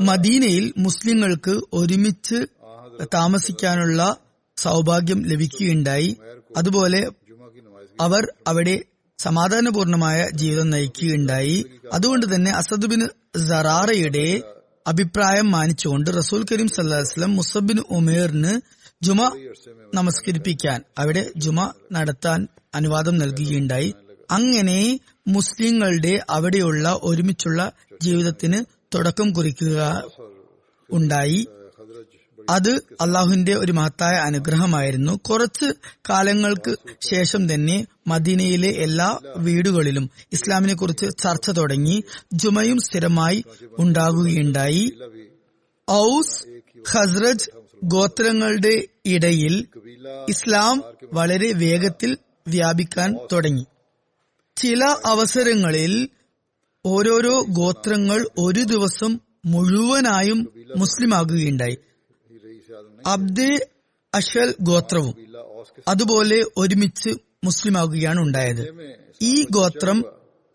[0.00, 2.46] മദീനയിൽ മുസ്ലിങ്ങൾക്ക് ഒരുമിച്ച്
[3.14, 4.16] താമസിക്കാനുള്ള
[4.56, 6.16] സൗഭാഗ്യം ലഭിക്കുകയുണ്ടായി.
[6.56, 7.10] അതുപോലെ
[8.00, 8.84] അവർ അവിടെ
[9.18, 11.64] സമാധാനപൂർണമായ ജീവിതം നയിക്കുകയുണ്ടായി.
[11.92, 13.08] അതുകൊണ്ട് തന്നെ അസദുബിൻ
[13.48, 14.42] സറാറയുടെ
[14.90, 18.52] അഭിപ്രായം മാനിച്ചുകൊണ്ട് റസൂൽ കരീം സല്ലാസ്ലം മുസബിൻ ഉമേറിന്
[19.02, 19.20] ജുമ
[19.94, 21.58] നമസ്കരിപ്പിക്കാൻ അവിടെ ജുമ
[21.92, 22.40] നടത്താൻ
[22.74, 23.90] അനുവാദം നൽകുകയുണ്ടായി.
[24.30, 24.78] അങ്ങനെ
[25.28, 27.60] മുസ്ലിങ്ങളുടെ അവിടെയുള്ള ഒരുമിച്ചുള്ള
[28.02, 28.58] ജീവിതത്തിന്
[28.94, 29.78] തുടക്കം കുറിക്കുക
[30.90, 31.40] ഉണ്ടായി.
[32.48, 35.12] അത് അള്ളാഹുവിന്റെ ഒരു മഹത്തായ അനുഗ്രഹമായിരുന്നു.
[35.12, 35.72] കുറച്ച്
[36.10, 42.04] കാലങ്ങൾക്ക് ശേഷം തന്നെ മദീനയിലെ എല്ലാ വീടുകളിലും ഇസ്ലാമിനെ കുറിച്ച് ചർച്ച തുടങ്ങി.
[42.32, 43.44] ജുമയും സ്ഥിരമായി
[43.78, 44.92] ഉണ്ടാകുകയുണ്ടായി
[45.90, 46.44] ഔസ്
[46.88, 47.50] ഹസ്രജ്
[47.84, 49.66] ഗോത്രങ്ങളുടെ ഇടയിൽ
[50.28, 50.82] ഇസ്ലാം
[51.12, 53.64] വളരെ വേഗത്തിൽ വ്യാപിക്കാൻ തുടങ്ങി.
[54.56, 56.08] ചില അവസരങ്ങളിൽ
[56.86, 61.76] ഓരോരോ ഗോത്രങ്ങൾ ഒരു ദിവസം മുഴുവനായും മുസ്ലിമാകുകയുണ്ടായി.
[63.06, 63.60] അബ്ദുൽ
[64.14, 65.14] അഷൽ ഗോത്രവും
[65.88, 67.08] അതുപോലെ ഒരുമിച്ച്
[67.44, 68.68] മുസ്ലിമാകുകയാണ് ഉണ്ടായത്.
[69.22, 70.04] ഈ ഗോത്രം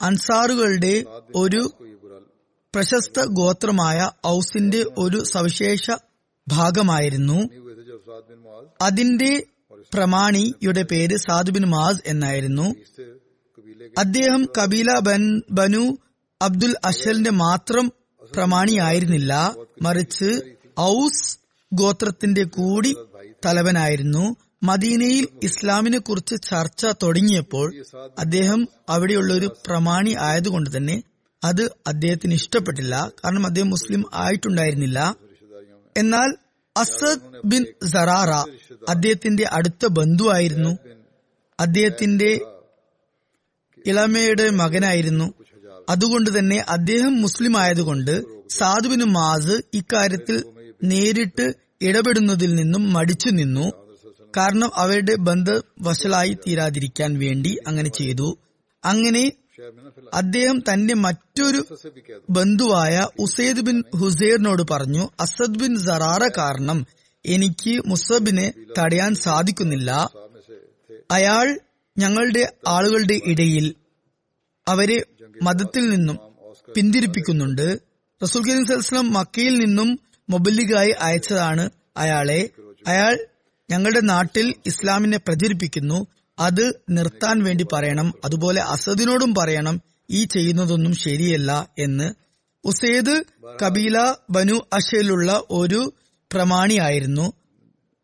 [0.02, 1.04] അൻസാറുകളുടെ
[1.36, 1.72] ഒരു
[2.76, 5.92] പ്രശസ്ത ഗോത്രമായ ഔസിന്റെ ഒരു സവിശേഷ
[6.48, 7.50] ഭാഗമായിരുന്നു.
[8.82, 9.44] അതിന്റെ
[9.94, 12.76] പ്രമാണിയുടെ പേര് സാദുബിൻ മാസ് എന്നായിരുന്നു.
[13.98, 15.98] അദ്ദേഹം കബീല ബൻ ബനു
[16.42, 17.92] അബ്ദുൽ അഷലിന്റെ മാത്രം
[18.34, 19.56] പ്രമാണിയായിരുന്നില്ല.
[19.82, 20.42] മറിച്ച്
[20.80, 21.43] ഔസ്
[21.74, 22.96] ഗോത്രത്തിന്റെ കൂടി
[23.46, 24.36] തലവനായിരുന്നു.
[24.64, 27.84] മദീനയിൽ ഇസ്ലാമിനെ കുറിച്ച് ചർച്ച തുടങ്ങിയപ്പോൾ
[28.20, 31.04] അദ്ദേഹം അവിടെയുള്ള ഒരു പ്രമാണി ആയതുകൊണ്ട് തന്നെ
[31.44, 33.12] അത് അദ്ദേഹത്തിന് ഇഷ്ടപ്പെട്ടില്ല.
[33.26, 35.16] കാരണം അദ്ദേഹം മുസ്ലിം ആയിട്ടുണ്ടായിരുന്നില്ല.
[35.98, 36.30] എന്നാൽ
[36.78, 38.32] അസദ് ബിൻ സറാറ
[38.90, 40.78] അദ്ദേഹത്തിന്റെ അടുത്ത ബന്ധുവായിരുന്നു.
[41.60, 42.40] അദ്ദേഹത്തിന്റെ
[43.86, 45.34] ഇളമയുടെ മകനായിരുന്നു.
[45.90, 50.44] അതുകൊണ്ട് തന്നെ അദ്ദേഹം മുസ്ലിം ആയതുകൊണ്ട് സാധുവിന് മാസ് ഇക്കാര്യത്തിൽ
[50.84, 53.72] നേരിട്ട് ഇടപെടുന്നതിൽ നിന്നും മടിച്ചു നിന്നു.
[54.38, 58.38] കാരണം അവരുടെ ബന്ധവശലായി തീരാതിരിക്കാൻ വേണ്ടി അങ്ങനെ ചെയ്തു.
[58.84, 59.32] അങ്ങനെ
[60.14, 61.60] അദ്ദേഹം തന്റെ മറ്റൊരു
[62.30, 66.86] ബന്ധുവായ ഉസൈദ് ബിൻ ഹുസൈറിനോട് പറഞ്ഞു അസദ് ബിൻ സറാറ കാരണം
[67.26, 70.10] എനിക്ക് മുസബിനെ തടയാൻ സാധിക്കുന്നില്ല.
[71.12, 71.60] അയാൾ
[71.98, 73.76] ഞങ്ങളുടെ ആളുകളുടെ ഇടയിൽ
[74.68, 75.06] അവരെ
[75.42, 76.18] മതത്തിൽ നിന്നും
[76.76, 77.80] പിന്തിരിപ്പിക്കുന്നുണ്ട്.
[78.24, 82.50] റസൂൽ കരീം സലഹ്സ്ലം മക്കയിൽ നിന്നും മൊബല്ലിഗായി അയച്ചതാണ് അയാളെ.
[82.88, 83.18] അയാൾ
[83.70, 86.08] ഞങ്ങളുടെ നാട്ടിൽ ഇസ്ലാമിനെ പ്രചരിപ്പിക്കുന്നു.
[86.40, 88.14] അത് നിർത്താൻ വേണ്ടി പറയണം.
[88.26, 89.82] അതുപോലെ അസദിനോടും പറയണം.
[90.10, 92.14] ഈ ചെയ്യുന്നതൊന്നും ശരിയല്ല എന്ന്.
[92.64, 93.24] ഉസൈദ്
[93.66, 95.94] കബീല ബനു അഷയിലുള്ള ഒരു
[96.34, 97.34] പ്രമാണിയായിരുന്നു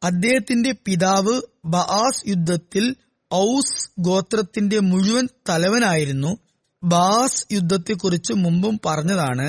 [0.03, 2.95] അദ്ദേഹത്തിന്റെ പിതാവ് ബഹാസ് യുദ്ധത്തിൽ
[3.33, 6.37] ഔസ് ഗോത്രത്തിന്റെ മുഴുവൻ തലവനായിരുന്നു.
[6.83, 9.47] ബാസ് യുദ്ധത്തെക്കുറിച്ച് മുമ്പും പറഞ്ഞതാണ്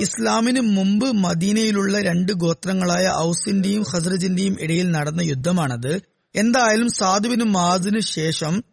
[0.00, 5.92] ഇസ്ലാമിന് മുമ്പ് മദീനയിലുള്ള രണ്ട് ഗോത്രങ്ങളായ ഔസിന്റെയും ഹസ്രജിന്റെയും ഇടയിൽ നടന്ന യുദ്ധമാണത്.
[6.34, 8.64] എന്തായാലും സാധുവിനും മാതിനു ശേഷം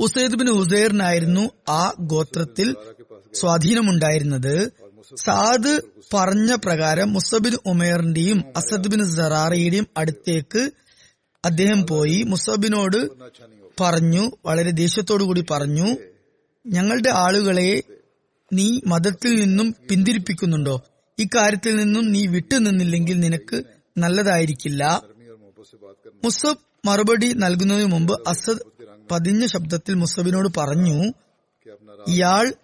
[0.00, 2.74] ഉസൈദ്ബിന് ബിൻ ആ ഗോത്രത്തിൽ
[3.34, 4.56] സ്വാധീനമുണ്ടായിരുന്നത്.
[5.16, 5.74] സാദ്
[6.14, 10.62] പറഞ്ഞ പ്രകാരം മുസബിൻ ഉമേറിന്റെയും അസദ് ബിൻ സറാറയുടെയും അടുത്തേക്ക്
[11.44, 12.22] അദ്ദേഹം പോയി.
[12.22, 13.00] മുസബിനോട്
[13.80, 15.88] പറഞ്ഞു വളരെ ദേഷ്യത്തോടു കൂടി പറഞ്ഞു
[16.66, 17.82] ഞങ്ങളുടെ ആളുകളെ
[18.52, 20.82] നീ മതത്തിൽ നിന്നും പിന്തിരിപ്പിക്കുന്നുണ്ടോ?
[21.18, 23.62] ഇക്കാര്യത്തിൽ നിന്നും നീ വിട്ടുനിന്നില്ലെങ്കിൽ നിനക്ക്
[23.98, 25.02] നല്ലതായിരിക്കില്ല.
[26.24, 28.58] മുസബ് മറുപടി നൽകുന്നതിന് മുമ്പ് അസദ്
[29.10, 31.12] പതിഞ്ഞ ശബ്ദത്തിൽ മുസബിനോട് പറഞ്ഞു
[32.08, 32.54] ഇയാൾ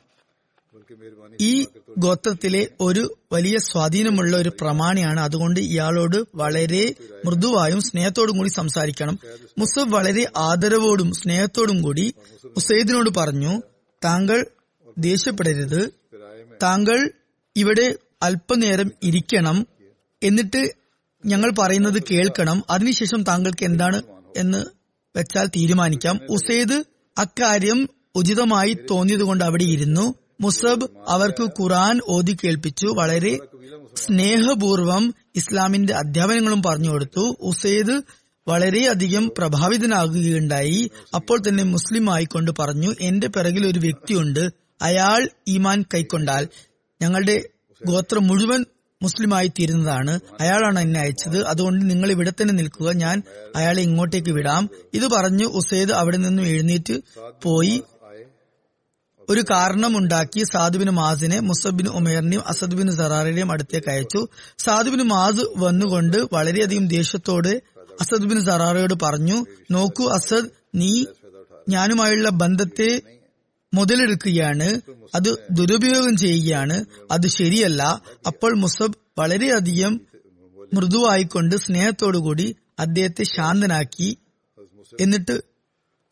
[1.40, 1.66] ഈ
[1.98, 5.20] ഗോത്രത്തിലെ ഒരു വലിയ സ്വാധീനമുള്ള ഒരു പ്രമാണിയാണ്.
[5.20, 6.94] അതുകൊണ്ട് ഇയാളോട് വളരെ
[7.26, 9.18] മൃദുവായും സ്നേഹത്തോടും കൂടി സംസാരിക്കണം.
[9.58, 12.14] മുസബ് വളരെ ആദരവോടും സ്നേഹത്തോടും കൂടി
[12.56, 13.62] ഉസൈദിനോട് പറഞ്ഞു
[14.04, 14.46] താങ്കൾ
[14.98, 15.90] ദേഷ്യപ്പെടരുത്.
[16.62, 17.10] താങ്കൾ
[17.56, 19.66] ഇവിടെ അല്പനേരം ഇരിക്കണം
[20.22, 20.72] എന്നിട്ട്
[21.26, 22.62] ഞങ്ങൾ പറയുന്നത് കേൾക്കണം.
[22.70, 24.02] അതിനുശേഷം താങ്കൾക്ക് എന്താണ്
[24.36, 24.64] എന്ന്
[25.16, 26.20] വെച്ചാൽ തീരുമാനിക്കാം.
[26.30, 26.84] ഉസൈദ്
[27.18, 30.14] അക്കാര്യം ഉചിതമായി തോന്നിയതുകൊണ്ട് അവിടെ ഇരുന്നു.
[30.40, 32.86] മുസബ് അവർക്ക് ഖുറാൻ ഓതി കേൾപ്പിച്ചു.
[32.86, 33.38] വളരെ
[33.96, 37.36] സ്നേഹപൂർവം ഇസ്ലാമിന്റെ അധ്യാപനങ്ങളും പറഞ്ഞു കൊടുത്തു.
[37.40, 38.02] ഉസൈദ്
[38.48, 40.90] വളരെയധികം പ്രഭാവിതനാകുകയുണ്ടായി.
[41.14, 44.50] അപ്പോൾ തന്നെ മുസ്ലിം ആയിക്കൊണ്ട് പറഞ്ഞു എന്റെ പിറകിൽ ഒരു വ്യക്തിയുണ്ട്.
[44.82, 46.48] അയാൾ ഈമാൻ കൈക്കൊണ്ടാൽ
[47.02, 47.42] ഞങ്ങളുടെ
[47.86, 48.64] ഗോത്രം മുഴുവൻ
[49.02, 51.46] മുസ്ലിമായി തീരുന്നതാണ് അയാളാണ് എന്നെ അയച്ചത്.
[51.46, 52.92] അതുകൊണ്ട് നിങ്ങൾ ഇവിടെ തന്നെ നിൽക്കുക.
[52.92, 53.22] ഞാൻ
[53.56, 54.68] അയാളെ ഇങ്ങോട്ടേക്ക് വിടാം.
[54.94, 57.00] ഇത് പറഞ്ഞു ഉസൈദ് അവിടെ നിന്നും എഴുന്നേറ്റ്
[57.42, 57.82] പോയി.
[59.28, 64.28] ഒരു കാരണമുണ്ടാക്കി സാധുബിന് മാസിനെ മുസബിൻ ഉമേറിനെയും അസദ്ബിൻ സറാറിനെയും അടുത്തേക്ക് അയച്ചു.
[64.58, 67.60] സാധുബിന് മാസ് വന്നുകൊണ്ട് വളരെയധികം ദേഷ്യത്തോടെ
[68.00, 71.04] അസദ്ബിന് സറാറയോട് പറഞ്ഞു നോക്കൂ അസദ് നീ
[71.68, 73.02] ഞാനുമായുള്ള ബന്ധത്തെ
[73.74, 74.80] മുതലെടുക്കുകയാണ്
[75.14, 77.82] അത് ദുരുപയോഗം ചെയ്യുകയാണ് അത് ശരിയല്ല.
[78.26, 80.00] അപ്പോൾ മുസബ് വളരെയധികം
[80.74, 84.18] മൃദുവായിക്കൊണ്ട് സ്നേഹത്തോടുകൂടി അദ്ദേഹത്തെ ശാന്തനാക്കി
[85.00, 85.40] എന്നിട്ട്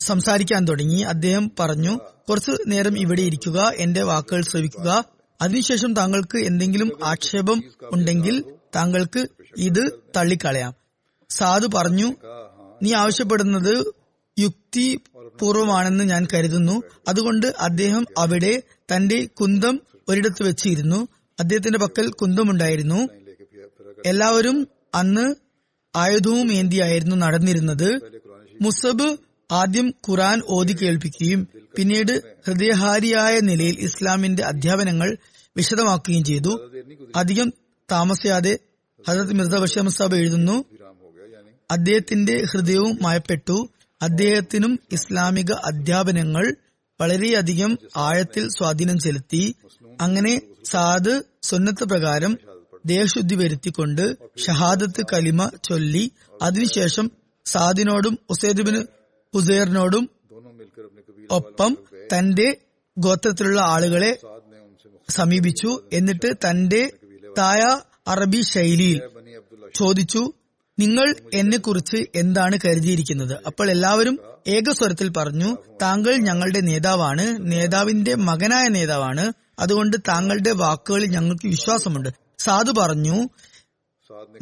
[0.00, 1.00] സംസാരിക്കാൻ തുടങ്ങി.
[1.02, 1.98] അദ്ദേഹം പറഞ്ഞു
[2.28, 5.04] കുറച്ചു നേരം ഇവിടെ ഇരിക്കുക എന്റെ വാക്കുകൾ ശ്രവിക്കുക.
[5.42, 8.44] അതിനുശേഷം താങ്കൾക്ക് എന്തെങ്കിലും ആക്ഷേപം ഉണ്ടെങ്കിൽ
[8.76, 10.77] താങ്കൾക്ക് ഇത് തള്ളിക്കളയാം.
[11.28, 12.14] സാദ് പറഞ്ഞു
[12.82, 13.84] നീ ആവശ്യപ്പെടുന്നത്
[14.38, 16.82] യുക്തിപൂർവമാണെന്ന് ഞാൻ കരുതുന്നു.
[17.08, 18.62] അതുകൊണ്ട് അദ്ദേഹം അവിടെ
[18.94, 21.08] തന്റെ കുന്തം ഒരിടത്ത് വെച്ചിരുന്നു.
[21.40, 23.08] അദ്ദേഹത്തിന്റെ പക്കൽ കുന്തമുണ്ടായിരുന്നു.
[24.06, 25.34] എല്ലാവരും അന്ന്
[25.96, 28.00] ആയുധവും ഏന്തിയായിരുന്നു നടന്നിരുന്നത്.
[28.60, 29.16] മുസബ്
[29.50, 35.16] ആദ്യം ഖുറാൻ ഓതി കേൾപ്പിക്കുകയും പിന്നീട് ഹൃദയഹാരിയായ നിലയിൽ ഇസ്ലാമിന്റെ അധ്യാപനങ്ങൾ
[35.56, 36.68] വിശദമാക്കുകയും ചെയ്തു.
[37.16, 37.52] അധികം
[37.92, 38.58] താമസിയാതെ
[39.08, 40.64] ഹജരത് മിർദ ബഷീർ എഴുതുന്നു
[41.70, 43.68] അദ്ദേഹത്തിന്റെ ഹൃദയവും മയപ്പെട്ടു.
[44.02, 46.54] അദ്ദേഹത്തിനും ഇസ്ലാമിക അധ്യാപനങ്ങൾ
[47.00, 49.54] വളരെയധികം ആഴത്തിൽ സ്വാധീനം ചെലുത്തി.
[50.00, 52.38] അങ്ങനെ സാദ് സുന്നത്ത് പ്രകാരം
[52.86, 56.10] ദേഹശുദ്ധി വരുത്തിക്കൊണ്ട് ഷഹാദത്ത് കലിമ ചൊല്ലി.
[56.42, 57.10] അതിനുശേഷം
[57.44, 58.84] സാദിനോടും ഉസൈദ്ബിന്
[59.34, 60.10] ഹുസൈറിനോടും
[61.30, 61.78] ഒപ്പം
[62.18, 62.56] തന്റെ
[62.98, 64.18] ഗോത്രത്തിലുള്ള ആളുകളെ
[65.08, 65.82] സമീപിച്ചു.
[65.92, 66.92] എന്നിട്ട് തന്റെ
[67.38, 69.00] തായ അറബി ശൈലിയിൽ
[69.74, 70.32] ചോദിച്ചു.
[70.78, 73.38] നിങ്ങൾ എന്നെക്കുറിച്ച് എന്താണ് കരുതിയിരിക്കുന്നത്?
[73.46, 79.32] അപ്പോൾ എല്ലാവരും ഏകസ്വരത്തിൽ പറഞ്ഞു താങ്കൾ ഞങ്ങളുടെ നേതാവാണ് നേതാവിന്റെ മകനായ നേതാവാണ്.
[79.58, 82.08] അതുകൊണ്ട് താങ്കളുടെ വാക്കുകളിൽ ഞങ്ങൾക്ക് വിശ്വാസമുണ്ട്.
[82.38, 83.28] സാധു പറഞ്ഞു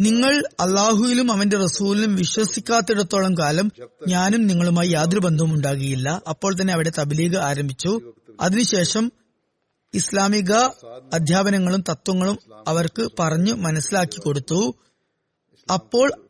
[0.01, 3.72] നിങ്ങൾ അള്ളാഹുയിലും അവന്റെ റസൂലിലും വിശ്വസിക്കാത്തിടത്തോളം കാലം
[4.09, 8.12] ഞാനും നിങ്ങളുമായി യാതൊരു ബന്ധവും ഉണ്ടാകിയില്ല അപ്പോൾ തന്നെ അവിടെ തബ്ലീഗ് ആരംഭിച്ചു.
[8.40, 9.12] അതിനുശേഷം
[9.94, 10.53] ഇസ്ലാമിക
[11.12, 14.75] അധ്യാപനങ്ങളും തത്വങ്ങളും അവർക്ക് പറഞ്ഞു മനസ്സിലാക്കി കൊടുത്തു.
[15.70, 16.26] അപ്പോൾ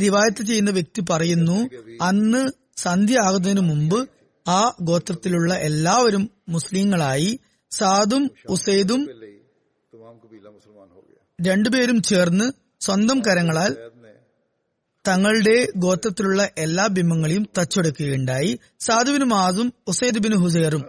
[0.00, 1.70] റിവായത്ത് ചെയ്യുന്ന വ്യക്തി പറയുന്നു
[2.02, 4.08] അന്ന് സന്ധ്യ ആകുന്നതിനു മുമ്പ്
[4.48, 7.38] ആ ഗോത്രത്തിലുള്ള എല്ലാവരും മുസ്ലിങ്ങളായി
[7.70, 9.08] സാദും ഉസൈദും
[11.46, 13.76] രണ്ടുപേരും ചേർന്ന് സ്വന്തം കരങ്ങളാൽ
[15.08, 18.58] തങ്ങളുടെ ഗോത്രത്തിലുള്ള എല്ലാ ബിംബങ്ങളെയും തച്ചൊടുക്കുകയുണ്ടായി.
[18.80, 20.84] സാധുവിന് മാസും ഉസൈദ് ബിൻ ഹുസൈറും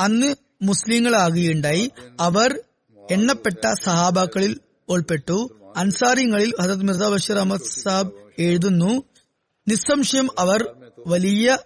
[0.00, 1.90] അന്ന് മുസ്ലിങ്ങളാകുകയുണ്ടായി.
[2.20, 2.62] അവർ
[3.10, 5.57] എണ്ണപ്പെട്ട സഹാബാക്കളിൽ ഉൾപ്പെട്ടു.
[5.78, 9.02] അൻസാരിങ്ങളിൽ ഹസത് മിർസ ബഷീർ അഹമ്മദ് സാബ് എഴുതുന്നു
[9.68, 10.74] നിസ്സംശയം അവർ
[11.06, 11.58] വലിയ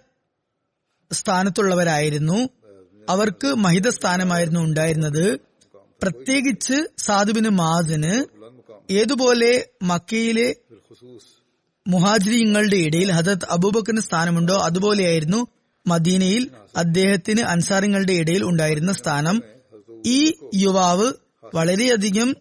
[1.11, 2.49] സ്ഥാനത്തുള്ളവരായിരുന്നു.
[3.09, 5.39] അവർക്ക് മഹിത സ്ഥാനമായിരുന്നു ഉണ്ടായിരുന്നത്.
[6.03, 8.13] പ്രത്യേകിച്ച് സാധുബിന് മാസിന്
[8.91, 10.55] ഏതുപോലെ മക്കയിലെ
[11.87, 15.47] മുഹാജിരിങ്ങളുടെ ഇടയിൽ ഹജത് അബൂബക്കറിന് സ്ഥാനമുണ്ടോ അതുപോലെയായിരുന്നു
[15.87, 19.43] മദീനയിൽ അദ്ദേഹത്തിന് അൻസാറിങ്ങളുടെ ഇടയിൽ ഉണ്ടായിരുന്ന സ്ഥാനം.
[20.05, 21.13] ഈ യുവാവ്
[21.55, 22.35] വളരെയധികം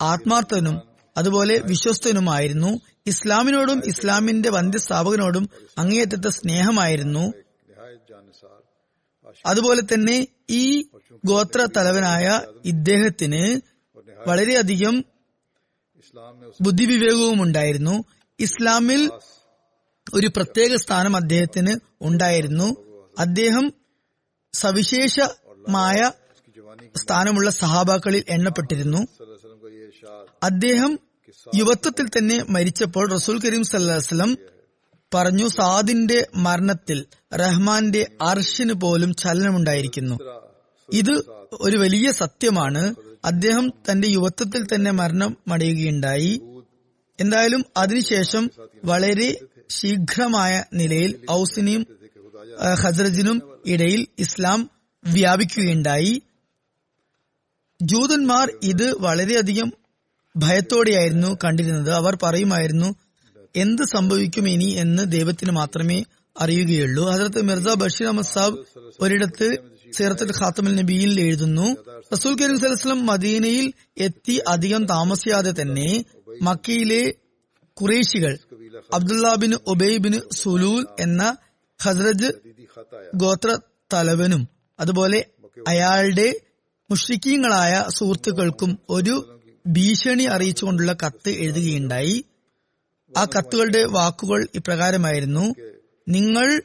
[0.00, 2.80] ആത്മാർത്ഥനും അതുപോലെ വിശ്വസ്തനുമായിരുന്നു.
[3.06, 7.32] ഇസ്ലാമിനോടും ഇസ്ലാമിന്റെ വന്ധ്യസ്ഥാപകനോടും അങ്ങേയറ്റത്തെ സ്നേഹമായിരുന്നു.
[9.46, 10.82] അതുപോലെ തന്നെ ഈ
[11.24, 13.60] ഗോത്ര തലവനായ ഇദ്ദേഹത്തിന്
[14.26, 15.04] വളരെയധികം
[16.60, 18.04] ബുദ്ധിവിവേകവും ഉണ്ടായിരുന്നു
[18.40, 19.10] ഇസ്ലാമിൽ
[20.14, 22.76] ഒരു പ്രത്യേക സ്ഥാനം അദ്ദേഹത്തിന് ഉണ്ടായിരുന്നു.
[23.18, 23.72] അദ്ദേഹം
[24.52, 26.10] സവിശേഷമായ
[26.96, 28.98] സ്ഥാനമുള്ള സഹാബാക്കളിൽ എണ്ണപ്പെട്ടിരുന്നു.
[30.42, 30.98] അദ്ദേഹം
[31.54, 34.38] യുവത്വത്തിൽ തന്നെ മരിച്ചപ്പോൾ റസൂൽ കരീം സല്ലാസ്ലം
[35.14, 40.16] പറഞ്ഞു സാദിന്റെ മരണത്തിൽ റഹ്മാന്റെ അർഷിന് പോലും ചലനമുണ്ടായിരിക്കുന്നു.
[40.92, 41.14] ഇത്
[41.52, 42.94] ഒരു വലിയ സത്യമാണ്.
[43.24, 46.42] അദ്ദേഹം തന്റെ യുവത്വത്തിൽ തന്നെ മരണം അടയുകയുണ്ടായി
[47.20, 48.50] എന്തായാലും അതിനുശേഷം
[48.84, 51.86] വളരെ ശീഘ്രമായ നിലയിൽ ഔസിനെയും
[52.82, 54.70] ഹസ്രജിനും ഇടയിൽ ഇസ്ലാം
[55.04, 56.22] വ്യാപിക്കുകയുണ്ടായി.
[57.82, 59.72] ജൂതന്മാർ ഇത് വളരെയധികം
[60.36, 61.90] ഭയത്തോടെയായിരുന്നു കണ്ടിരുന്നത്.
[61.90, 62.94] അവർ പറയുമായിരുന്നു
[63.56, 66.04] എന്ത് സംഭവിക്കും ഇനി എന്ന് ദൈവത്തിന് മാത്രമേ
[66.40, 67.10] അറിയുകയുള്ളൂ.
[67.10, 68.58] ഹസരത്ത് മിർസ ബഷീർ അഹമ്മദ് സാബ്
[69.00, 69.58] ഒരിടത്ത്
[69.96, 71.76] സീറത്തുൽ ഖാത്തമൽ നബിയിൽ എഴുതുന്നു
[72.12, 76.04] റസൂൽ കരീം സലസ്ലം മദീനയിൽ എത്തി അധികം താമസിയാതെ തന്നെ
[76.42, 77.14] മക്കയിലെ
[77.74, 78.38] കുറേശികൾ
[78.94, 79.52] അബ്ദുല്ലാ ബിൻ
[79.98, 81.36] ബിൻ സുലൂൽ എന്ന
[81.82, 82.30] ഹസ്രജ്
[83.14, 83.58] ഗോത്ര
[83.92, 84.48] തലവനും
[84.80, 85.26] അതുപോലെ
[85.68, 86.34] അയാളുടെ
[86.90, 89.31] മുഷ്രിക്കീങ്ങളായ സുഹൃത്തുക്കൾക്കും ഒരു
[89.66, 92.24] ഭീഷണി അറിയിച്ചുകൊണ്ടുള്ള കത്ത് എഴുതുകയുണ്ടായി.
[93.18, 95.54] ആ കത്തുകളുടെ വാക്കുകൾ ഇപ്രകാരമായിരുന്നു.
[96.08, 96.62] നിങ്ങൾ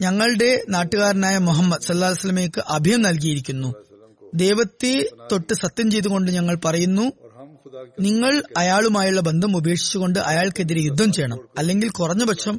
[0.00, 3.74] ഞങ്ങളുടെ നാട്ടുകാരനായ മുഹമ്മദ് സല്ലാഹു വസ്ലമയ്ക്ക് അഭയം നൽകിയിരിക്കുന്നു.
[4.34, 7.12] ദൈവത്തെ തൊട്ട് സത്യം ചെയ്തുകൊണ്ട് ഞങ്ങൾ പറയുന്നു
[8.00, 11.48] നിങ്ങൾ അയാളുമായുള്ള ബന്ധം ഉപേക്ഷിച്ചുകൊണ്ട് അയാൾക്കെതിരെ യുദ്ധം ചെയ്യണം.
[11.58, 12.58] അല്ലെങ്കിൽ കുറഞ്ഞപക്ഷം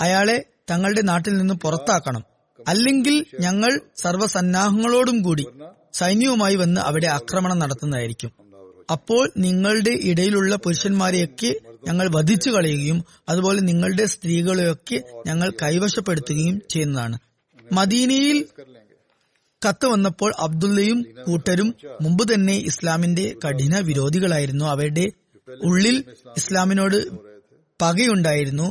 [0.00, 2.24] അയാളെ തങ്ങളുടെ നാട്ടിൽ നിന്ന് പുറത്താക്കണം.
[2.68, 5.46] അല്ലെങ്കിൽ ഞങ്ങൾ സർവസന്നാഹങ്ങളോടും കൂടി
[5.92, 8.41] സൈന്യവുമായി വന്ന് അവിടെ ആക്രമണം നടത്തുന്നതായിരിക്കും.
[8.92, 11.50] അപ്പോൾ നിങ്ങളുടെ ഇടയിലുള്ള പുരുഷന്മാരെയൊക്കെ
[11.88, 17.18] ഞങ്ങൾ വധിച്ചു കളയുകയും അതുപോലെ നിങ്ങളുടെ സ്ത്രീകളെയൊക്കെ ഞങ്ങൾ കൈവശപ്പെടുത്തുകയും ചെയ്യുന്നതാണ്.
[17.72, 18.46] മദീനയിൽ
[19.62, 24.64] കത്ത് വന്നപ്പോൾ അബ്ദുള്ളയും കൂട്ടരും മുമ്പ് തന്നെ ഇസ്ലാമിന്റെ കഠിന വിരോധികളായിരുന്നു.
[24.64, 25.12] അവരുടെ
[25.64, 26.04] ഉള്ളിൽ
[26.36, 26.98] ഇസ്ലാമിനോട്
[27.82, 28.66] പകയുണ്ടായിരുന്നു.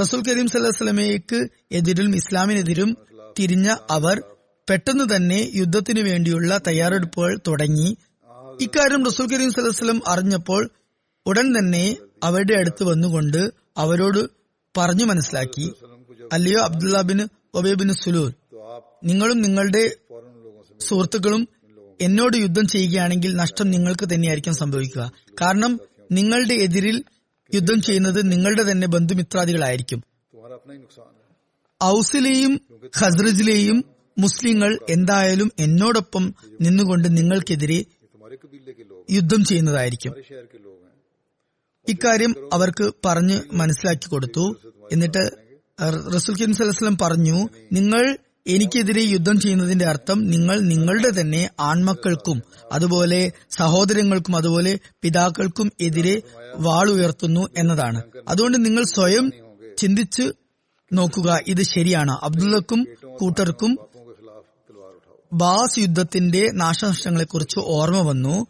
[0.00, 1.38] റസൂൽ കരീം സല്ലാസ്ലമയ്ക്ക്
[1.72, 2.96] എതിരും ഇസ്ലാമിനെതിരും
[3.38, 4.22] തിരിഞ്ഞ അവർ
[4.70, 7.96] പെട്ടെന്ന് തന്നെ യുദ്ധത്തിനു വേണ്ടിയുള്ള തയ്യാറെടുപ്പുകൾ തുടങ്ങി.
[8.60, 10.70] ഇക്കാര്യം റസൂൽ കരീം സലഹ്സ്ലം അറിഞ്ഞപ്പോൾ
[11.26, 14.28] ഉടൻ തന്നെ അവരുടെ അടുത്ത് വന്നുകൊണ്ട് അവരോട്
[14.76, 15.72] പറഞ്ഞു മനസ്സിലാക്കി.
[16.32, 18.32] അല്ലയോ അബ്ദുല്ല ബിൻ ഒബേബിൻ സുലൂർ
[19.04, 19.96] നിങ്ങളും നിങ്ങളുടെ
[20.80, 21.48] സുഹൃത്തുക്കളും
[22.00, 25.12] എന്നോട് യുദ്ധം ചെയ്യുകയാണെങ്കിൽ നഷ്ടം നിങ്ങൾക്ക് തന്നെയായിരിക്കും സംഭവിക്കുക.
[25.40, 25.80] കാരണം
[26.12, 27.04] നിങ്ങളുടെ എതിരിൽ
[27.54, 30.02] യുദ്ധം ചെയ്യുന്നത് നിങ്ങളുടെ തന്നെ ബന്ധുമിത്രാദികളായിരിക്കും.
[31.82, 32.60] ഔസിലെയും
[33.00, 33.84] ഖസ്രജിലെയും
[34.18, 37.84] മുസ്ലിങ്ങൾ എന്തായാലും എന്നോടൊപ്പം നിന്നുകൊണ്ട് നിങ്ങൾക്കെതിരെ
[39.10, 40.12] യുദ്ധം ചെയ്യുന്നതായിരിക്കും.
[41.88, 44.56] ഇക്കാര്യം അവർക്ക് പറഞ്ഞ് മനസ്സിലാക്കി കൊടുത്തു.
[44.92, 45.30] എന്നിട്ട്
[46.14, 54.78] റസുൽ ഖിം പറഞ്ഞു നിങ്ങൾ എനിക്കെതിരെ യുദ്ധം ചെയ്യുന്നതിന്റെ അർത്ഥം നിങ്ങൾ നിങ്ങളുടെ തന്നെ ആൺമക്കൾക്കും അതുപോലെ സഹോദരങ്ങൾക്കും അതുപോലെ
[55.02, 56.22] പിതാക്കൾക്കും എതിരെ
[56.56, 58.02] വാളുയർത്തുന്നു എന്നതാണ്.
[58.28, 59.32] അതുകൊണ്ട് നിങ്ങൾ സ്വയം
[59.78, 60.32] ചിന്തിച്ച്
[60.92, 62.18] നോക്കുക ഇത് ശരിയാണ്.
[62.22, 62.86] അബ്ദുള്ളക്കും
[63.20, 63.78] കൂട്ടർക്കും
[65.32, 68.46] ബാസ് യുദ്ധത്തിന്റെ നാശനഷ്ടങ്ങളെക്കുറിച്ച് ഓർമ്മ വന്നു.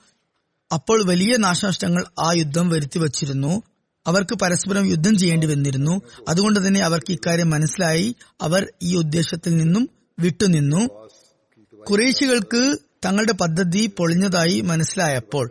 [0.73, 3.63] അപ്പോൾ വലിയ നാശനഷ്ടങ്ങൾ ആ യുദ്ധം വരുത്തി വച്ചിരുന്നു.
[4.07, 6.03] അവർക്ക് പരസ്പരം യുദ്ധം ചെയ്യേണ്ടി വന്നിരുന്നു.
[6.29, 8.17] അതുകൊണ്ട് തന്നെ അവർക്ക് ഇക്കാര്യം മനസ്സിലായി.
[8.41, 10.91] അവർ ഈ ഉദ്ദേശത്തിൽ നിന്നും വിട്ടുനിന്നു
[11.91, 15.51] കുറേശികൾക്ക് തങ്ങളുടെ പദ്ധതി പൊളിഞ്ഞതായി മനസ്സിലായപ്പോൾ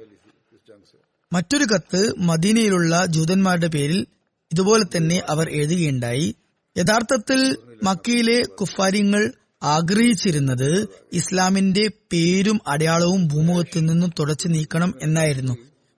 [1.33, 4.07] മറ്റൊരു കത്ത് മദീനയിലുള്ള ജൂതന്മാരുടെ പേരിൽ
[4.51, 6.35] ഇതുപോലെ തന്നെ അവർ എഴുതുകയുണ്ടായി.
[6.77, 15.55] യഥാർത്ഥത്തിൽ മക്കയിലെ കുഫാരിങ്ങൾ ആഗ്രഹിച്ചിരുന്നത് ഇസ്ലാമിന്റെ പേരും അടയാളവും ഭൂമുഖത്തു നിന്നും തുടച്ചു നീക്കണം എന്നായിരുന്നു.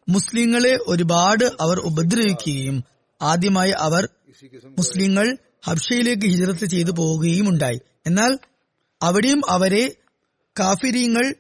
[0.10, 2.84] മുസ്ലിങ്ങളെ ഒരുപാട് അവർ ഉപദ്രവിക്കുകയും
[3.22, 4.10] ആദ്യമായി അവർ
[4.78, 7.80] മുസ്ലിങ്ങൾ ഹബ്ഷയിലേക്ക് ഹിജറത്ത് ചെയ്തു പോവുകയും ഉണ്ടായി.
[8.08, 8.40] എന്നാൽ
[9.02, 9.96] അവിടെയും അവരെ
[10.60, 11.36] കാഫിരീങ്ങൾ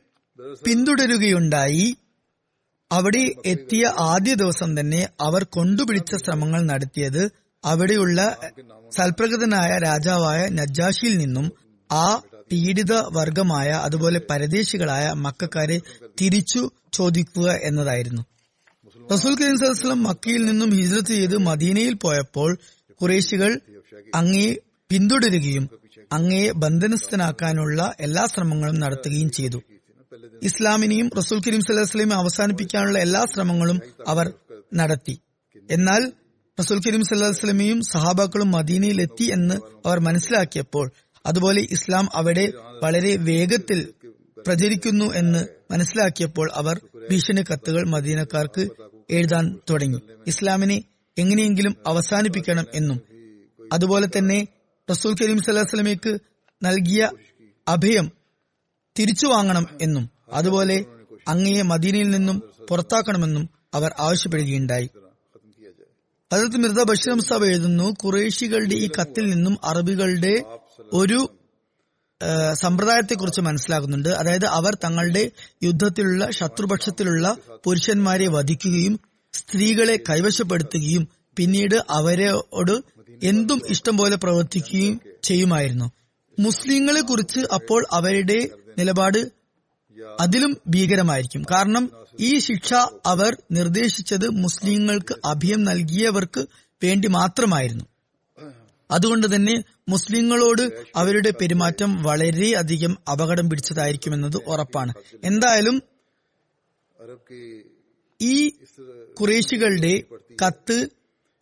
[0.66, 1.96] പിന്തുടരുകയുണ്ടായി.
[2.92, 7.32] അവിടെ എത്തിയ ആദ്യ ദിവസം തന്നെ അവർ കൊണ്ടുപിടിച്ച ശ്രമങ്ങൾ നടത്തിയത്
[7.66, 8.38] അവിടെയുള്ള
[8.96, 11.63] സൽപ്രകൃതനായ രാജാവായ നജാഷിയിൽ നിന്നും
[11.94, 15.80] ആ പീഡിത വർഗമായ അതുപോലെ പരദേശികളായ മക്കാരെ
[16.22, 18.22] തിരിച്ചു ചോദിക്കുക എന്നതായിരുന്നു.
[19.14, 22.58] റസൂൽ കരീം സലഹ്സ്ലം മക്കയിൽ നിന്നും ഹിജ്രത്ത് ചെയ്ത് മദീനയിൽ പോയപ്പോൾ
[23.02, 23.60] കുറേശികൾ
[24.16, 24.58] അങ്ങയെ
[24.90, 25.70] പിന്തുടരുകയും
[26.12, 29.62] അങ്ങയെ ബന്ധനസ്ഥനാക്കാനുള്ള എല്ലാ ശ്രമങ്ങളും നടത്തുകയും ചെയ്തു.
[30.44, 34.34] ഇസ്ലാമിനെയും റസൂൽ കരീം സലഹ്സ്ലയും അവസാനിപ്പിക്കാനുള്ള എല്ലാ ശ്രമങ്ങളും അവർ
[34.74, 35.20] നടത്തി.
[35.72, 36.12] എന്നാൽ
[36.60, 39.56] റസൂൽ കരീം സല്ലാസ്ലമയും സഹാബാക്കളും മദീനയിൽ എത്തി എന്ന്
[39.88, 40.92] അവർ മനസ്സിലാക്കിയപ്പോൾ
[41.26, 43.94] അതുപോലെ ഇസ്ലാം അവിടെ വളരെ വേഗത്തിൽ
[44.48, 46.82] പ്രചരിക്കുന്നു എന്ന് മനസ്സിലാക്കിയപ്പോൾ അവർ
[47.12, 48.68] ഭീഷണി കത്തുകൾ മദീനക്കാർക്ക്
[49.10, 50.00] എഴുതാൻ തുടങ്ങി.
[50.28, 50.84] ഇസ്ലാമിനെ
[51.18, 53.02] എങ്ങനെയെങ്കിലും അവസാനിപ്പിക്കണം എന്നും.
[53.74, 54.48] അതുപോലെ തന്നെ
[54.92, 56.18] റസൂൽ കരീം സല്ലാസ്ലമയ്ക്ക്
[56.64, 57.12] നൽകിയ
[57.68, 58.12] അഭയം
[59.00, 60.10] തിരിച്ചു വാങ്ങണം എന്നും.
[60.34, 60.86] അതുപോലെ
[61.28, 64.90] അങ്ങയെ മദീനയിൽ നിന്നും പുറത്താക്കണമെന്നും അവർ ആവശ്യപ്പെടുകയുണ്ടായി.
[66.34, 70.44] ഹജരത് മിർദ ബഷീർ സാബ് എഴുതുന്നു കുറേശികളുടെ ഈ കത്തിൽ നിന്നും അറബികളുടെ
[70.94, 71.30] ഒരു
[72.54, 74.10] സമ്പ്രദായത്തെക്കുറിച്ച് മനസ്സിലാക്കുന്നുണ്ട്.
[74.10, 75.32] അതായത് അവർ തങ്ങളുടെ
[75.64, 79.00] യുദ്ധത്തിലുള്ള ശത്രുപക്ഷത്തിലുള്ള പുരുഷന്മാരെ വധിക്കുകയും
[79.34, 81.08] സ്ത്രീകളെ കൈവശപ്പെടുത്തുകയും
[81.38, 82.84] പിന്നീട് അവരോട്
[83.24, 85.92] എന്തും ഇഷ്ടം പോലെ പ്രവർത്തിക്കുകയും ചെയ്യുമായിരുന്നു.
[86.40, 89.32] മുസ്ലിങ്ങളെ കുറിച്ച് അപ്പോൾ അവരുടെ നിലപാട്
[90.20, 91.44] അതിലും ഭീകരമായിരിക്കും.
[91.52, 92.74] കാരണം ഈ ശിക്ഷ
[93.06, 96.46] അവർ നിർദ്ദേശിച്ചത് മുസ്ലിങ്ങൾക്ക് അഭയം നൽകിയവർക്ക്
[96.84, 97.86] വേണ്ടി മാത്രമായിരുന്നു.
[98.92, 104.94] അതുകൊണ്ട് തന്നെ മുസ്ലിങ്ങളോട് അവരുടെ പെരുമാറ്റം വളരെയധികം അപകടം പിടിച്ചതായിരിക്കുമെന്നത് ഉറപ്പാണ്.
[105.24, 105.84] എന്തായാലും
[108.22, 108.50] ഈ
[109.14, 110.04] കുറേശികളുടെ
[110.46, 110.90] കത്ത്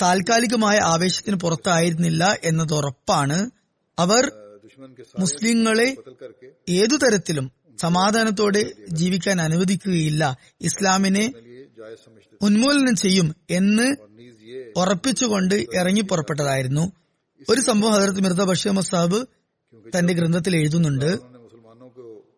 [0.02, 3.50] താൽക്കാലികമായ ആവേശത്തിന് പുറത്തായിരുന്നില്ല എന്നത് ഉറപ്പാണ്.
[4.00, 4.32] അവർ
[5.20, 5.96] മുസ്ലിങ്ങളെ
[6.70, 7.52] ഏതു തരത്തിലും
[7.82, 10.38] സമാധാനത്തോടെ ജീവിക്കാൻ അനുവദിക്കുകയില്ല.
[10.62, 11.34] ഇസ്ലാമിനെ
[12.42, 13.96] ഉന്മൂലനം ചെയ്യും എന്ന്
[14.78, 17.01] ഉറപ്പിച്ചുകൊണ്ട് ഇറങ്ങി പുറപ്പെട്ടതായിരുന്നു.
[17.50, 19.26] ഒരു സംഭവം ഹജറത്ത് മിർദ ബഷീർ മസാബ്
[19.98, 21.20] തന്റെ ഗ്രന്ഥത്തിൽ എഴുതുന്നുണ്ട്.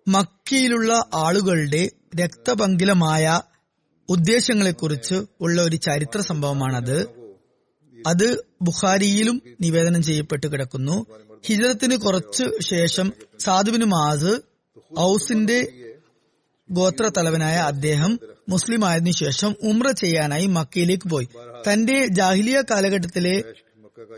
[0.08, 1.90] മക്കയിലുള്ള ആളുകളുടെ
[2.20, 3.42] രക്തപങ്കിലമായ
[4.10, 7.08] ഉദ്ദേശങ്ങളെക്കുറിച്ച് ഉള്ള ഒരു ചരിത്ര സംഭവമാണത്.
[8.08, 11.06] അത് ബുഖാരിയിലും നിവേദനം ചെയ്യപ്പെട്ട് കിടക്കുന്നു.
[11.46, 14.40] ഹിജറത്തിന് കുറച്ച് ശേഷം സാധുവിന് മാസ്
[15.00, 15.68] ഔസിന്റെ
[16.72, 21.28] ഗോത്ര തലവനായ അദ്ദേഹം മുസ്ലിം ആയതിനു ശേഷം ഉമ്ര ചെയ്യാനായി മക്കയിലേക്ക് പോയി.
[21.72, 23.44] തന്റെ ജാഹിലിയ കാലഘട്ടത്തിലെ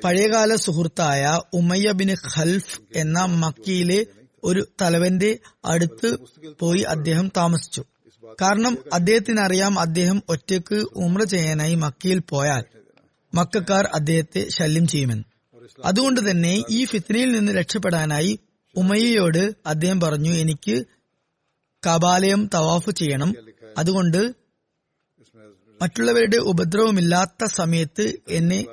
[0.04, 4.06] പഴയകാല സുഹൃത്തായ ഉമയ്യ ബിൻ ഖൽഫ് എന്ന മക്കിയിലെ
[4.43, 6.17] ഒരു തലവന്റെ അടുത്ത്
[6.60, 7.84] പോയി അദ്ദേഹം താമസിച്ചു.
[8.41, 12.63] കാരണം അദ്ദേഹത്തിന് അറിയാം അദ്ദേഹം ഒറ്റയ്ക്ക് ഉമ്ര ചെയ്യാനായി മക്കയിൽ പോയാൽ
[13.36, 15.24] മക്കാർ അദ്ദേഹത്തെ ശല്യം ചെയ്യുമെന്ന്.
[15.86, 18.39] അതുകൊണ്ട് തന്നെ ഈ ഫിത്നയിൽ നിന്ന് രക്ഷപ്പെടാനായി
[18.76, 20.86] ഉമയ്യയോട് അദ്ദേഹം പറഞ്ഞു എനിക്ക്
[21.88, 23.34] കബാലയം തവാഫ് ചെയ്യണം.
[23.78, 24.34] അതുകൊണ്ട്
[25.82, 28.65] മറ്റുള്ളവരുടെ ഉപദ്രവമില്ലാത്ത സമയത്ത് എന്നെ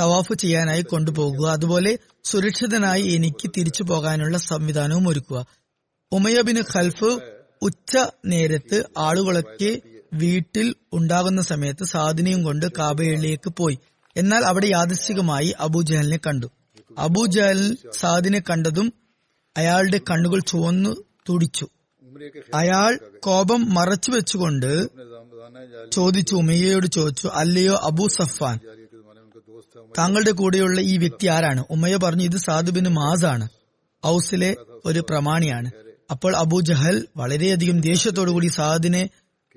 [0.00, 1.48] തവാഫ് ചെയ്യാനായി കൊണ്ടുപോകുക.
[1.48, 5.46] അതുപോലെ സുരക്ഷിതനായി എനിക്ക് തിരിച്ചു പോകാനുള്ള സംവിധാനവും ഒരുക്കുക.
[6.12, 7.20] ഉമയബിന് ഖൽഫ്
[7.62, 9.82] ഉച്ച നേരത്ത് ആളുകളൊക്കെ
[10.14, 13.78] വീട്ടിൽ ഉണ്ടാകുന്ന സമയത്ത് സാധനയും കൊണ്ട് കാബയിലേക്ക് പോയി.
[14.16, 16.46] എന്നാൽ അവിടെ യാദൃശികമായി അബൂജഹലിനെ കണ്ടു.
[16.98, 18.92] അബൂജഹൽ സാദിനെ കണ്ടതും
[19.56, 21.68] അയാളുടെ കണ്ണുകൾ ചുവന്നു തുടിച്ചു.
[22.54, 24.88] അയാൾ കോപം മറച്ചു വെച്ചുകൊണ്ട്
[25.92, 28.58] ചോദിച്ചു ഉമയ്യയോട് ചോദിച്ചു അല്ലയോ അബൂ സഫാൻ
[29.98, 31.64] താങ്കളുടെ കൂടെയുള്ള ഈ വ്യക്തി ആരാണ്?
[31.70, 33.48] ഉമ്മയ പറഞ്ഞു ഇത് സാധുബിന് മാസാണ്.
[34.06, 35.70] ഔസിലെ ഒരു പ്രമാണിയാണ്.
[36.10, 39.10] അപ്പോൾ അബൂ ജഹൽ വളരെയധികം ദേഷ്യത്തോടുകൂടി സാദിനെ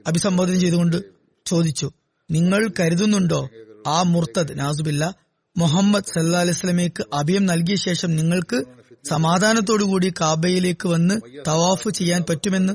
[0.07, 0.97] അഭിസംബോധന ചെയ്തുകൊണ്ട്
[1.45, 1.91] ചോദിച്ചു
[2.31, 3.49] നിങ്ങൾ കരുതുന്നുണ്ടോ
[3.87, 4.59] ആ മുർത്തദ്?
[4.59, 5.15] നാസുബില്ല
[5.57, 8.63] മുഹമ്മദ് സല്ലാ അലൈസ്ലമേക്ക് അഭയം നൽകിയ ശേഷം നിങ്ങൾക്ക്
[9.09, 11.15] സമാധാനത്തോടുകൂടി കാബയിലേക്ക് വന്ന്
[11.47, 12.73] തവാഫ് ചെയ്യാൻ പറ്റുമെന്ന്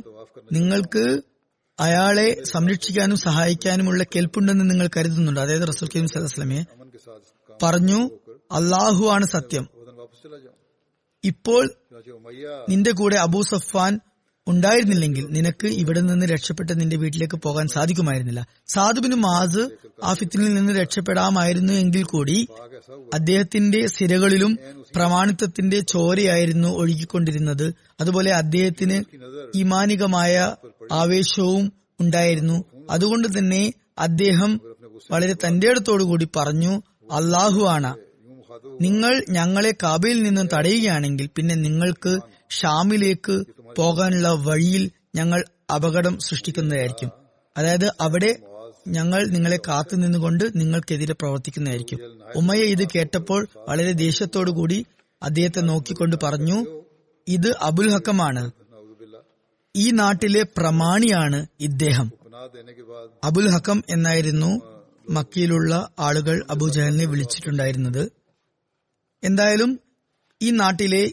[0.53, 1.21] നിങ്ങൾക്ക്
[1.81, 5.41] അയാളെ സംരക്ഷിക്കാനും സഹായിക്കാനുമുള്ള കെൽപ്പുണ്ടെന്ന് നിങ്ങൾ കരുതുന്നുണ്ട്?
[5.41, 6.61] അതായത് റസൂൽ കരീം സല്ലാസ്ലമെ
[7.63, 8.11] പറഞ്ഞു
[8.53, 9.69] അള്ളാഹു ആണ് സത്യം.
[11.25, 11.71] ഇപ്പോൾ
[12.69, 14.01] നിന്റെ കൂടെ അബൂ സഫാൻ
[14.49, 18.47] ഉണ്ടായിരുന്നില്ലെങ്കിൽ നിനക്ക് ഇവിടെ നിന്ന് രക്ഷപ്പെട്ട് നിന്റെ വീട്ടിലേക്ക് പോകാൻ സാധിക്കുമായിരുന്നില്ല.
[18.67, 19.71] സാധുബിന് മാസ്
[20.05, 22.49] ആഫിത്തിനിൽ നിന്ന് രക്ഷപ്പെടാമായിരുന്നു എങ്കിൽ കൂടി
[23.15, 24.59] അദ്ദേഹത്തിന്റെ സിരകളിലും
[24.95, 27.75] പ്രമാണിത്വത്തിന്റെ ചോരയായിരുന്നു ഒഴുകിക്കൊണ്ടിരുന്നത്.
[28.01, 29.05] അതുപോലെ അദ്ദേഹത്തിന്
[29.55, 30.57] ഇമാനികമായ
[30.93, 32.65] ആവേശവും ഉണ്ടായിരുന്നു.
[32.91, 34.61] അതുകൊണ്ട് തന്നെ അദ്ദേഹം
[35.11, 36.83] വളരെ തന്റെ അടുത്തോടുകൂടി പറഞ്ഞു
[37.13, 37.97] അള്ളാഹുവാണ്.
[38.81, 42.19] നിങ്ങൾ ഞങ്ങളെ കാബയിൽ നിന്നും തടയുകയാണെങ്കിൽ പിന്നെ നിങ്ങൾക്ക്
[42.51, 43.45] ഷാമിലേക്ക്
[43.77, 45.45] പോകാനുള്ള വഴിയിൽ ഞങ്ങൾ
[45.75, 47.11] അപകടം സൃഷ്ടിക്കുന്നതായിരിക്കും.
[47.57, 48.37] അതായത് അവിടെ
[48.89, 52.21] ഞങ്ങൾ നിങ്ങളെ കാത്തു നിന്നുകൊണ്ട് നിങ്ങൾക്കെതിരെ പ്രവർത്തിക്കുന്നതായിരിക്കും.
[52.37, 53.93] ഉമ്മയെ ഇത് കേട്ടപ്പോൾ വളരെ
[54.51, 54.87] കൂടി
[55.23, 56.83] അദ്ദേഹത്തെ നോക്കിക്കൊണ്ട് പറഞ്ഞു
[57.29, 58.51] ഇത് അബുൽ ഹക്കമാണ്.
[59.77, 62.13] ഈ നാട്ടിലെ പ്രമാണിയാണ് ഇദ്ദേഹം.
[63.25, 64.76] അബുൽ ഹക്കം എന്നായിരുന്നു
[65.11, 68.13] മക്കയിലുള്ള ആളുകൾ അബുജഹലിനെ വിളിച്ചിട്ടുണ്ടായിരുന്നത്.
[69.25, 69.81] എന്തായാലും
[70.43, 71.13] ഈ നാട്ടിലെ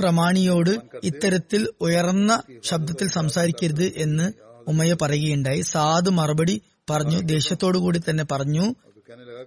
[0.00, 4.32] പ്രമാണിയോട് ഇത്തരത്തിൽ ഉയർന്ന ശബ്ദത്തിൽ സംസാരിക്കരുത് എന്ന്
[4.68, 5.60] ഉമ്മയ്യ പറയുകയുണ്ടായി.
[5.60, 8.74] സാദ് മറുപടി പറഞ്ഞു ദേഷ്യത്തോടുകൂടി തന്നെ പറഞ്ഞു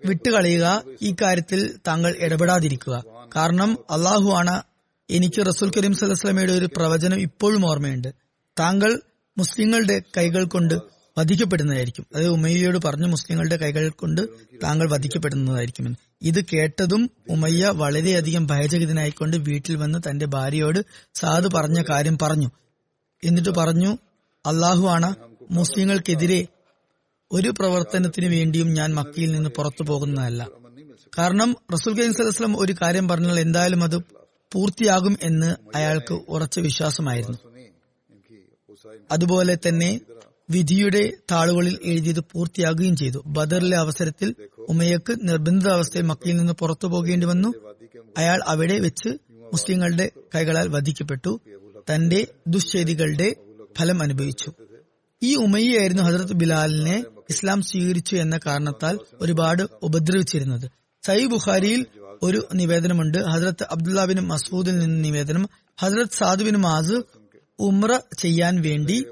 [0.05, 3.03] വിട്ടുകളയുക ഈ കാര്യത്തിൽ താങ്കൾ ഇടപെടാതിരിക്കുക.
[3.35, 4.61] കാരണം അള്ളാഹു ആണ്
[5.09, 8.07] എനിക്ക് റസൂൽ കരീം സലഹ്സ്ലമയുടെ ഒരു പ്രവചനം ഇപ്പോഴും ഓർമ്മയുണ്ട്.
[8.59, 9.01] താങ്കൾ
[9.37, 12.05] മുസ്ലിങ്ങളുടെ കൈകൾ കൊണ്ട് വധിക്കപ്പെടുന്നതായിരിക്കും.
[12.15, 14.21] അതായത് ഉമയ്യയോട് പറഞ്ഞു മുസ്ലിങ്ങളുടെ കൈകൾ കൊണ്ട്
[14.63, 20.79] താങ്കൾ വധിക്കപ്പെടുന്നതായിരിക്കുമെന്ന് ഇത് കേട്ടതും ഉമയ്യ വളരെയധികം ഭയചകിതനായിക്കൊണ്ട് വീട്ടിൽ വന്ന് തന്റെ ഭാര്യയോട്
[21.13, 22.49] സാദ് പറഞ്ഞ കാര്യം പറഞ്ഞു.
[23.23, 23.97] എന്നിട്ട് പറഞ്ഞു
[24.45, 25.15] അള്ളാഹു ആണ്
[25.51, 26.47] മുസ്ലിങ്ങൾക്കെതിരെ
[27.31, 30.49] ഒരു പ്രവർത്തനത്തിനു വേണ്ടിയും ഞാൻ മക്കയിൽ നിന്ന് പുറത്തു പോകുന്നതല്ല.
[31.17, 33.97] കാരണം റസൂൽ കരീം സലഹ്സ്ലം ഒരു കാര്യം പറഞ്ഞാൽ എന്തായാലും അത്
[34.53, 37.37] പൂർത്തിയാകും എന്ന് അയാൾക്ക് ഉറച്ച വിശ്വാസമായിരുന്നു.
[39.11, 40.01] അതുപോലെ തന്നെ
[40.49, 43.23] വിധിയുടെ താളുകളിൽ എഴുതിയത് പൂർത്തിയാകുകയും ചെയ്തു.
[43.25, 44.35] ബദറിലെ അവസരത്തിൽ
[44.69, 47.53] ഉമയക്ക് നിർബന്ധിത അവസ്ഥയിൽ മക്കയിൽ നിന്ന് പുറത്തു പോകേണ്ടി വന്നു.
[48.17, 51.41] അയാൾ അവിടെ വെച്ച് മുസ്ലിങ്ങളുടെ കൈകളാൽ വധിക്കപ്പെട്ടു.
[51.93, 53.35] തന്റെ ദുശ്ചേരികളുടെ
[53.79, 54.51] ഫലം അനുഭവിച്ചു.
[55.23, 60.69] ഈ ഉമയ്യായിരുന്നു ഹസരത് ബിലാലിനെ ഇസ്ലാം സ്വീകരിച്ചു എന്ന കാരണത്താൽ ഒരുപാട് ഉപദ്രവിച്ചിരുന്നത്.
[61.03, 61.85] സൈ ബുഖാരിയിൽ
[62.23, 63.17] ഒരു നിവേദനമുണ്ട്.
[63.17, 65.49] ഹസരത്ത് അബ്ദുല്ലാബിനും ബിൻ മസൂദിൽ നിന്ന് നിവേദനം.
[65.79, 67.01] ഹസരത് സാദുബിൻ മാസ്
[67.59, 69.05] ഉമ്ര ചെയ്യാൻ വേണ്ടി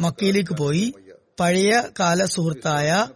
[0.00, 0.94] മക്കയിലേക്ക് പോയി.
[1.40, 3.08] പഴയ കാല സുഹൃത്തായ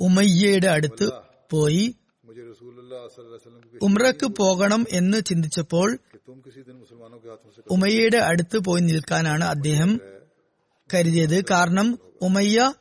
[0.00, 1.06] ഉമയ്യയുടെ അടുത്ത്
[1.50, 1.94] പോയി.
[3.82, 5.98] ഉമ്രക്ക് പോകണം എന്ന് ചിന്തിച്ചപ്പോൾ
[7.70, 10.00] ഉമയ്യയുടെ അടുത്ത് പോയി നിൽക്കാനാണ് അദ്ദേഹം
[10.94, 11.44] കരുതിയത്.
[11.50, 12.72] കാരണം ഉമയ്യ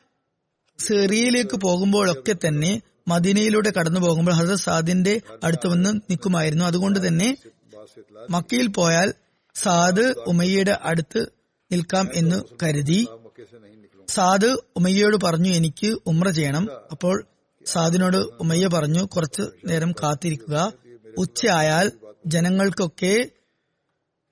[0.80, 6.66] സിറിയയിലേക്ക് പോകുമ്പോഴൊക്കെ തന്നെ മദീനയിലൂടെ കടന്നു പോകുമ്പോൾ ഹസർ സാദിന്റെ അടുത്ത് വന്ന് നിൽക്കുമായിരുന്നു.
[6.66, 7.38] അതുകൊണ്ട് തന്നെ
[8.30, 9.14] മക്കയിൽ പോയാൽ
[9.56, 11.37] സാദ് ഉമയ്യയുടെ അടുത്ത്
[11.72, 13.08] നിൽക്കാം എന്ന് കരുതി
[14.08, 16.68] സാദ് ഉമയ്യയോട് പറഞ്ഞു എനിക്ക് ഉമ്ര ചെയ്യണം.
[16.92, 17.26] അപ്പോൾ
[17.66, 20.74] സാദിനോട് ഉമയ്യ പറഞ്ഞു കുറച്ചു നേരം കാത്തിരിക്കുക.
[21.18, 21.92] ഉച്ചയായാൽ
[22.26, 23.30] ജനങ്ങൾക്കൊക്കെ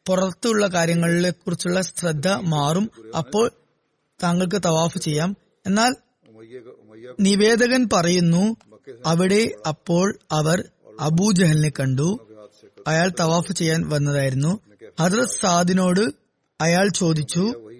[0.07, 2.91] പുറത്തുള്ള കാര്യങ്ങളെ കുറിച്ചുള്ള ശ്രദ്ധ മാറും.
[3.17, 3.51] അപ്പോൾ
[4.23, 5.37] താങ്കൾക്ക് തവാഫ് ചെയ്യാം.
[5.65, 5.95] എന്നാൽ
[7.19, 8.55] നിവേദകൻ പറയുന്നു
[9.05, 10.63] അവിടെ അപ്പോൾ അവർ
[10.99, 12.27] അബൂജഹലിനെ കണ്ടു.
[12.87, 14.59] അയാൾ തവാഫ് ചെയ്യാൻ വന്നതായിരുന്നു.
[14.99, 16.24] ഹദ്രത് സാദിനോട്
[16.61, 17.71] അയാൾ ചോദിച്ചു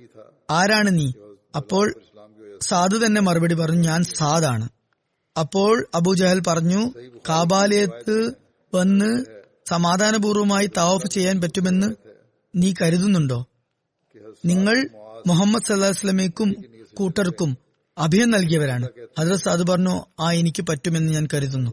[0.50, 1.12] ആരാണ് നീ?
[1.56, 1.96] അപ്പോൾ
[2.62, 4.70] സാധു തന്നെ മറുപടി പറഞ്ഞു ഞാൻ സാദാണ്.
[5.40, 6.94] അപ്പോൾ അബൂജഹൽ പറഞ്ഞു
[7.30, 8.32] കാബാലയത്ത്
[8.76, 9.26] വന്ന്
[9.70, 11.96] സമാധാനപൂർവമായി താവഫ് ചെയ്യാൻ പറ്റുമെന്ന്
[12.56, 13.46] നീ കരുതുന്നുണ്ടോ?
[14.46, 14.90] നിങ്ങൾ
[15.28, 16.56] മുഹമ്മദ് സല്ലാസ്ലമയ്ക്കും
[16.94, 17.58] കൂട്ടർക്കും
[17.98, 18.88] അഭയം നൽകിയവരാണ്.
[19.20, 21.72] ഹജറത് സാദു പറഞ്ഞു ആ എനിക്ക് പറ്റുമെന്ന് ഞാൻ കരുതുന്നു.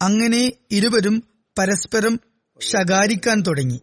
[0.00, 1.24] അങ്ങനെ ഇരുവരും
[1.58, 2.20] പരസ്പരം
[2.60, 3.80] ശകാരിക്കാൻ തുടങ്ങി.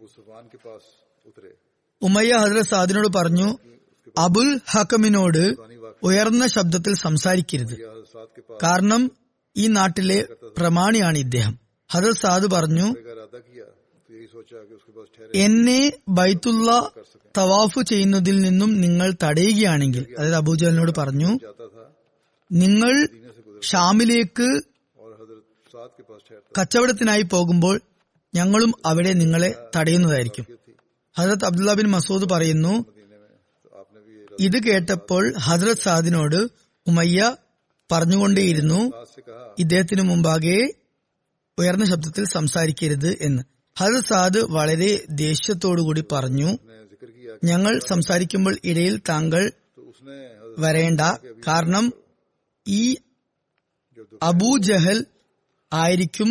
[2.02, 3.58] ഉമയ്യ ഹസ്രത് സാദിനോട് പറഞ്ഞു
[4.18, 5.42] അബുൽ ഹക്കമിനോട്
[6.02, 7.74] ഉയർന്ന ശബ്ദത്തിൽ സംസാരിക്കരുത്.
[8.62, 9.10] കാരണം
[9.56, 10.28] ഈ നാട്ടിലെ
[10.58, 11.58] പ്രമാണിയാണ് ഇദ്ദേഹം.
[11.90, 12.86] ഹജത് സാദ് പറഞ്ഞു
[15.34, 16.90] എന്നെ ബൈത്തുള്ള
[17.38, 21.30] തവാഫ് ചെയ്യുന്നതിൽ നിന്നും നിങ്ങൾ തടയുകയാണെങ്കിൽ അതായത് അബൂജലിനോട് പറഞ്ഞു
[22.52, 22.92] നിങ്ങൾ
[23.62, 24.48] ഷാമിലേക്ക്
[26.58, 27.80] കച്ചവടത്തിനായി പോകുമ്പോൾ
[28.34, 30.59] ഞങ്ങളും അവിടെ നിങ്ങളെ തടയുന്നതായിരിക്കും.
[31.16, 32.74] ഹസരത് അബ്ദുല്ല ബിൻ മസൂദ് പറയുന്നു
[34.38, 36.40] ഇത് കേട്ടപ്പോൾ ഹസരത് സാദിനോട്
[36.86, 37.20] ഉമയ്യ
[37.90, 38.80] പറഞ്ഞുകൊണ്ടേയിരുന്നു
[39.58, 40.58] ഇദ്ദേഹത്തിന് മുമ്പാകെ
[41.58, 43.42] ഉയർന്ന ശബ്ദത്തിൽ സംസാരിക്കരുത് എന്ന്.
[43.76, 46.50] ഹസരത് സാദ് വളരെ ദേഷ്യത്തോടുകൂടി പറഞ്ഞു
[47.42, 49.42] ഞങ്ങൾ സംസാരിക്കുമ്പോൾ ഇടയിൽ താങ്കൾ
[50.58, 51.02] വരേണ്ട
[51.48, 51.84] കാരണം
[52.66, 52.82] ഈ
[54.22, 54.98] അബൂ ജഹൽ
[55.72, 56.30] ആയിരിക്കും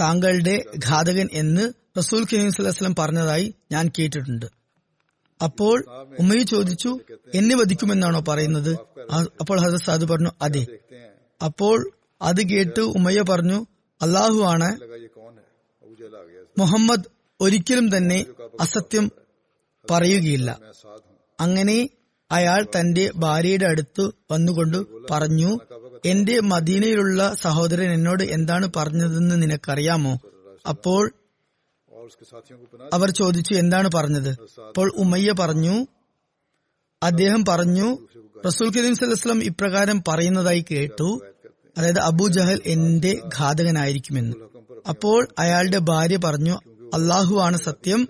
[0.00, 0.56] താങ്കളുടെ
[0.86, 1.64] ഘാതകൻ എന്ന്
[1.98, 4.46] റസൂൽ കരീം പറഞ്ഞതായി ഞാൻ കേട്ടിട്ടുണ്ട്.
[5.42, 5.84] അപ്പോൾ
[6.20, 7.00] ഉമ്മയി ചോദിച്ചു
[7.34, 8.70] എന്നെ വധിക്കുമെന്നാണോ പറയുന്നത്?
[9.40, 10.66] അപ്പോൾ ഹസർ സാദ് പറഞ്ഞു അതെ.
[11.44, 11.90] അപ്പോൾ
[12.22, 13.66] അത് കേട്ട് ഉമ്മയ്യ പറഞ്ഞു
[14.02, 14.68] അള്ളാഹു ആണ്.
[16.58, 17.04] മുഹമ്മദ്
[17.40, 18.26] ഒരിക്കലും തന്നെ
[18.60, 19.10] അസത്യം
[19.90, 20.60] പറയുകയില്ല.
[21.40, 21.88] അങ്ങനെ
[22.30, 24.78] അയാൾ തന്റെ ഭാര്യയുടെ അടുത്ത് വന്നുകൊണ്ട്
[25.10, 25.58] പറഞ്ഞു
[26.04, 30.18] എന്റെ മദീനയിലുള്ള സഹോദരൻ എന്നോട് എന്താണ് പറഞ്ഞതെന്ന് നിനക്കറിയാമോ?
[30.68, 31.12] അപ്പോൾ
[32.92, 34.30] അവർ ചോദിച്ചു എന്താണ് പറഞ്ഞത്?
[34.68, 35.86] അപ്പോൾ ഉമയ്യ പറഞ്ഞു
[37.02, 37.98] അദ്ദേഹം പറഞ്ഞു
[38.46, 41.20] റസൂൽ കരീം സലഹ്സ്ലം ഇപ്രകാരം പറയുന്നതായി കേട്ടു.
[41.78, 44.36] അതായത് അബു ജഹൽ എന്റെ ഘാതകനായിരിക്കുമെന്ന്.
[44.88, 46.56] അപ്പോൾ അയാളുടെ ഭാര്യ പറഞ്ഞു
[46.94, 48.08] അള്ളാഹു ആണ് സത്യം.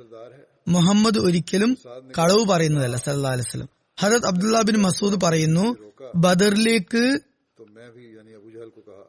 [0.69, 1.79] മുഹമ്മദ് ഒരിക്കലും
[2.19, 3.69] കളവ് പറയുന്നതല്ല സല്ലാ അലൈസ്ലം
[4.01, 5.77] ഹജത് അബ്ദുല്ലാ ബിൻ മസൂദ് പറയുന്നു
[6.17, 7.21] ബദറിലേക്ക്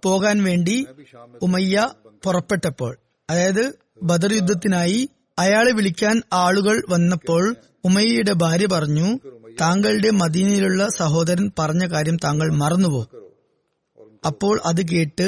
[0.03, 0.85] പോകാൻ വേണ്ടി
[1.41, 1.89] ഉമയ്യ
[2.23, 2.97] പുറപ്പെട്ടപ്പോൾ
[3.29, 9.19] അതായത് ബദർ യുദ്ധത്തിനായി അയാളെ വിളിക്കാൻ ആളുകൾ വന്നപ്പോൾ ഉമയ്യയുടെ ഭാര്യ പറഞ്ഞു
[9.61, 13.01] താങ്കളുടെ മദീനയിലുള്ള സഹോദരൻ പറഞ്ഞ കാര്യം താങ്കൾ മറന്നുപോ.
[14.25, 15.27] അപ്പോൾ അത് കേട്ട്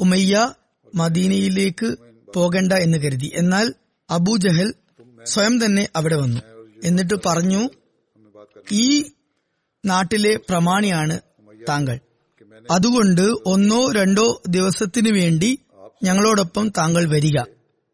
[0.00, 0.52] ഉമയ്യ
[0.94, 1.96] മദീനയിലേക്ക്
[2.34, 3.30] പോകണ്ട എന്ന് കരുതി.
[3.34, 3.74] എന്നാൽ
[4.10, 4.74] അബൂ ജഹൽ
[5.24, 6.40] സ്വയം തന്നെ അവിടെ വന്നു.
[6.84, 7.62] എന്നിട്ട് പറഞ്ഞു
[8.72, 9.04] ഈ
[9.84, 11.20] നാട്ടിലെ പ്രമാണിയാണ്
[11.68, 11.96] താങ്കൾ.
[12.70, 15.58] അതുകൊണ്ട് ഒന്നോ രണ്ടോ ദിവസത്തിനു വേണ്ടി
[16.02, 17.38] ഞങ്ങളോടൊപ്പം താങ്കൾ വരിക.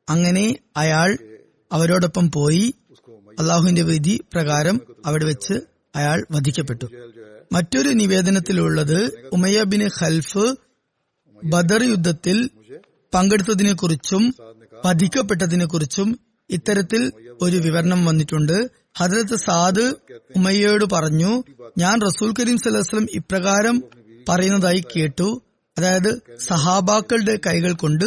[0.08, 1.18] അങ്ങനെ അയാൾ
[1.72, 2.74] അവരോടൊപ്പം പോയി
[3.40, 5.54] അള്ളാഹുവിന്റെ വിധി പ്രകാരം അവിടെ വെച്ച്
[5.96, 6.84] അയാൾ വധിക്കപ്പെട്ടു.
[7.52, 8.98] മറ്റൊരു നിവേദനത്തിലുള്ളത്
[9.62, 10.54] ബിൻ ഖൽഫ്
[11.44, 12.50] ബദർ യുദ്ധത്തിൽ
[13.14, 14.34] പങ്കെടുത്തതിനെ കുറിച്ചും
[14.86, 16.20] വധിക്കപ്പെട്ടതിനെ കുറിച്ചും
[16.50, 18.70] ഇത്തരത്തിൽ ഒരു വിവരണം വന്നിട്ടുണ്ട്.
[18.98, 19.94] ഹജരത്ത് സാദ്
[20.36, 21.42] ഉമയ്യയോട് പറഞ്ഞു
[21.78, 23.82] ഞാൻ റസൂൽ കരീം സലഹ്സ്ലം ഇപ്രകാരം
[24.28, 25.42] പറയുന്നതായി കേട്ടു.
[25.78, 28.04] അതായത് സഹാബാക്കളുടെ കൈകൾ കൊണ്ട്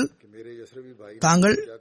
[1.24, 1.80] താങ്കൾ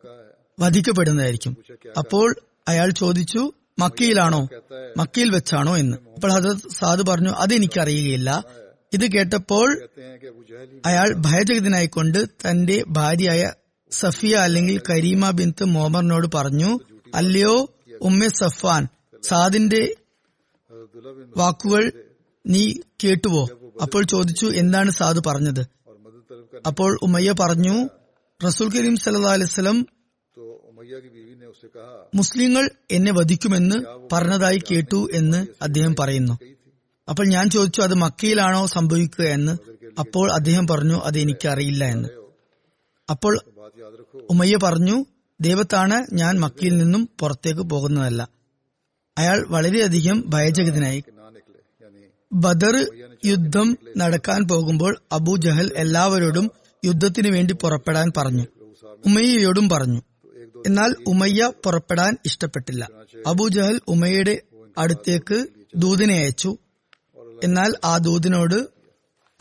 [0.60, 1.56] വധിക്കപ്പെടുന്നതായിരിക്കും.
[1.98, 2.36] അപ്പോൾ
[2.68, 4.48] അയാൾ ചോദിച്ചു മക്കയിലാണോ?
[4.96, 5.76] മക്കയിൽ വെച്ചാണോ?
[5.78, 5.96] എന്ന്.
[6.14, 8.44] അപ്പോൾ ഹസരത് സാദ് പറഞ്ഞു അതെനിക്കറിയുകയില്ല.
[8.92, 9.88] ഇത് കേട്ടപ്പോൾ
[10.86, 13.52] അയാൾ ഭയചകിതനായിക്കൊണ്ട് തന്റെ ഭാര്യയായ
[13.90, 16.80] സഫിയ അല്ലെങ്കിൽ കരീമ ബിന്ത് മോമറിനോട് പറഞ്ഞു
[17.14, 17.70] അല്ലയോ
[18.00, 18.88] ഉമ്മ സഫാൻ
[19.22, 19.94] സാദിന്റെ
[21.36, 21.92] വാക്കുകൾ
[22.46, 22.74] നീ
[23.04, 23.48] കേട്ടുവോ?
[23.80, 25.60] അപ്പോൾ ചോദിച്ചു എന്താണ് സാധു പറഞ്ഞത്?
[26.66, 27.88] അപ്പോൾ ഉമയ്യ പറഞ്ഞു
[28.46, 29.86] റസൂൽ കരീം സല്ലാ അലൈസ്ലം
[32.14, 33.76] മുസ്ലിങ്ങൾ എന്നെ വധിക്കുമെന്ന്
[34.12, 36.38] പറഞ്ഞതായി കേട്ടു എന്ന് അദ്ദേഹം പറയുന്നു.
[37.08, 39.52] അപ്പോൾ ഞാൻ ചോദിച്ചു അത് മക്കയിലാണോ സംഭവിക്കുക എന്ന്?
[39.98, 42.08] അപ്പോൾ അദ്ദേഹം പറഞ്ഞു അത് എനിക്കറിയില്ല എന്ന്.
[43.10, 43.38] അപ്പോൾ
[44.30, 45.04] ഉമയ്യ പറഞ്ഞു
[45.40, 48.28] ദൈവത്താണ് ഞാൻ മക്കയിൽ നിന്നും പുറത്തേക്ക് പോകുന്നതല്ല.
[49.18, 51.04] അയാൾ വളരെയധികം ഭയചകിതനായി
[52.32, 52.86] ബദർ
[53.24, 56.50] യുദ്ധം നടക്കാൻ പോകുമ്പോൾ അബൂ ജഹൽ എല്ലാവരോടും
[56.84, 58.46] യുദ്ധത്തിനു വേണ്ടി പുറപ്പെടാൻ പറഞ്ഞു.
[59.06, 60.02] ഉമയ്യയോടും പറഞ്ഞു.
[60.66, 62.88] എന്നാൽ ഉമയ്യ പുറപ്പെടാൻ ഇഷ്ടപ്പെട്ടില്ല.
[63.26, 64.42] അബൂ ജഹൽ ഉമയ്യയുടെ
[64.78, 66.58] അടുത്തേക്ക് ദൂതിനെ അയച്ചു.
[67.44, 68.68] എന്നാൽ ആ ദൂതിനോട്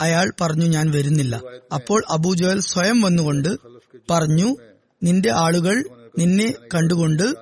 [0.00, 1.42] അയാൾ പറഞ്ഞു ഞാൻ വരുന്നില്ല.
[1.74, 3.56] അപ്പോൾ അബൂ ജഹൽ സ്വയം വന്നുകൊണ്ട്
[4.10, 4.56] പറഞ്ഞു
[5.02, 5.84] നിന്റെ ആളുകൾ
[6.18, 7.34] നിന്നെ കണ്ടുകൊണ്ട്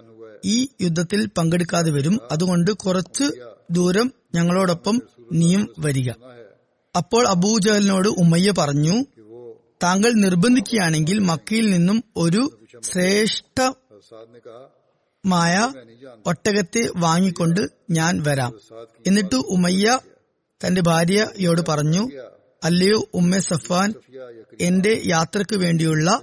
[0.45, 2.19] ഈ യുദ്ധത്തിൽ പങ്കെടുക്കാതെ വരും.
[2.33, 3.25] അതുകൊണ്ട് കുറച്ച്
[3.71, 6.11] ദൂരം ഞങ്ങളോടൊപ്പം നീയും വരിക.
[6.97, 9.05] അപ്പോൾ അബൂജഹലിനോട് ഉമ്മയ്യ പറഞ്ഞു
[9.83, 12.43] താങ്കൾ നിർബന്ധിക്കുകയാണെങ്കിൽ മക്കയിൽ നിന്നും ഒരു
[12.83, 13.73] ശ്രേഷ്ഠ
[15.27, 15.73] മായ
[16.27, 17.61] ഒട്ടകത്തെ വാങ്ങിക്കൊണ്ട്
[17.91, 18.53] ഞാൻ വരാം.
[19.07, 19.99] എന്നിട്ട് ഉമ്മയ്യ
[20.67, 22.11] തന്റെ ഭാര്യയോട് പറഞ്ഞു
[22.65, 23.95] അല്ലയോ ഉമ്മ സഫാൻ
[24.61, 26.23] എന്റെ യാത്രയ്ക്ക് വേണ്ടിയുള്ള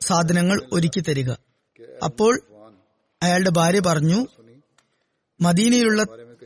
[0.00, 1.30] സാധനങ്ങൾ ഒരുക്കി തരിക.
[2.04, 2.42] അപ്പോൾ
[3.22, 4.26] അയാളുടെ ഭാര്യ പറഞ്ഞു
[5.40, 6.02] മദീനയിലുള്ള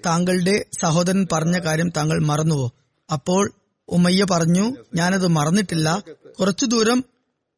[0.06, 2.72] താങ്കളുടെ സഹോദരൻ പറഞ്ഞ കാര്യം താങ്കൾ മറന്നുവോ?
[3.12, 3.50] അപ്പോൾ
[3.88, 6.02] ഉമ്മയ്യ പറഞ്ഞു ഞാനത് മറന്നിട്ടില്ല.
[6.40, 7.04] കുറച്ചു ദൂരം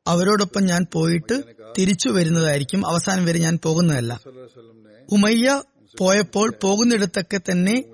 [0.06, 1.42] അവരോടൊപ്പം ഞാൻ പോയിട്ട്
[1.78, 2.86] തിരിച്ചു വരുന്നതായിരിക്കും.
[2.86, 4.20] അവസാനം വരെ ഞാൻ പോകുന്നതല്ല.
[5.12, 5.62] ഉമയ്യ
[5.98, 7.84] പോയപ്പോൾ പോകുന്നിടത്തൊക്കെ തന്നെ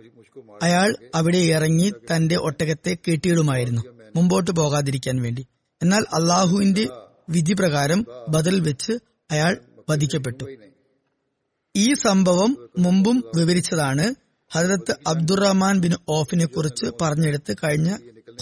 [0.62, 3.82] അയാൾ അവിടെ ഇറങ്ങി തന്റെ ഒട്ടകത്തെ കെട്ടിയിടുമായിരുന്നു.
[4.16, 5.46] മുമ്പോട്ട് പോകാതിരിക്കാൻ വേണ്ടി.
[5.82, 6.86] എന്നാൽ അള്ളാഹുവിന്റെ
[7.28, 8.92] വിധി പ്രകാരം ബദൽ വെച്ച്
[9.30, 9.56] അയാൾ
[9.90, 10.44] വധിക്കപ്പെട്ടു.
[11.76, 14.25] ഈ സംഭവം മുമ്പും വിവരിച്ചതാണ്.
[14.50, 17.90] ഹജരത്ത് അബ്ദുറഹ്മാൻ ബിൻ ഓഫിനെ കുറിച്ച് പറഞ്ഞെടുത്ത് കഴിഞ്ഞ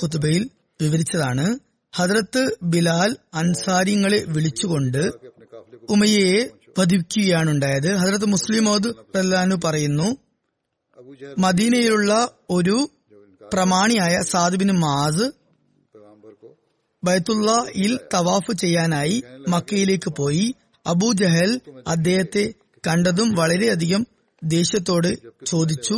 [0.02, 0.42] ഖുതുബയിൽ
[0.80, 1.58] വിവരിച്ചതാണ്
[1.94, 5.02] ഹജരത്ത് ബിലാൽ അൻസാരിങ്ങളെ വിളിച്ചുകൊണ്ട്
[5.88, 10.08] ഉമയെ പതിക്കുകയാണുണ്ടായത് ഹജരത്ത് മുസ്ലിം മോദ് പ്രഹ്ലാനു പറയുന്നു
[11.38, 12.12] മദീനയിലുള്ള
[12.50, 12.76] ഒരു
[13.52, 15.26] പ്രമാണിയായ സാദുബിൻ മാസ്
[17.04, 19.16] ബൈത്തുള്ളയിൽ തവാഫ് ചെയ്യാനായി
[19.48, 20.54] മക്കയിലേക്ക് പോയി.
[20.86, 21.50] അബൂജഹൽ
[21.86, 22.44] അദ്ദേഹത്തെ
[22.86, 24.02] കണ്ടതും വളരെയധികം
[24.44, 25.94] ദേഷ്യത്തോട് ചോദിച്ചു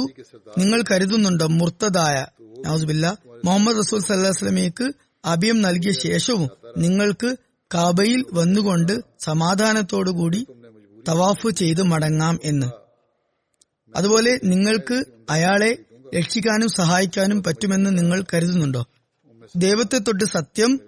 [0.58, 2.26] നിങ്ങൾ കരുതുന്നുണ്ടോ മുർത്തതായ
[2.66, 4.94] നൌസുബില്ല മുഹമ്മദ് റസൂൽ സല്ലാസ്ലമിക്ക്
[5.24, 7.36] അഭയം നൽകിയ ശേഷവും നിങ്ങൾക്ക്
[7.74, 10.46] കാബയിൽ വന്നുകൊണ്ട് സമാധാനത്തോടുകൂടി
[11.08, 12.66] തവാഫ് ചെയ്തു മടങ്ങാം എന്ന്.
[13.96, 15.78] അതുപോലെ നിങ്ങൾക്ക് അയാളെ
[16.14, 18.86] രക്ഷിക്കാനും സഹായിക്കാനും പറ്റുമെന്ന് നിങ്ങൾ കരുതുന്നുണ്ടോ?
[19.56, 20.80] ദൈവത്തെ തൊട്ട് സത്യം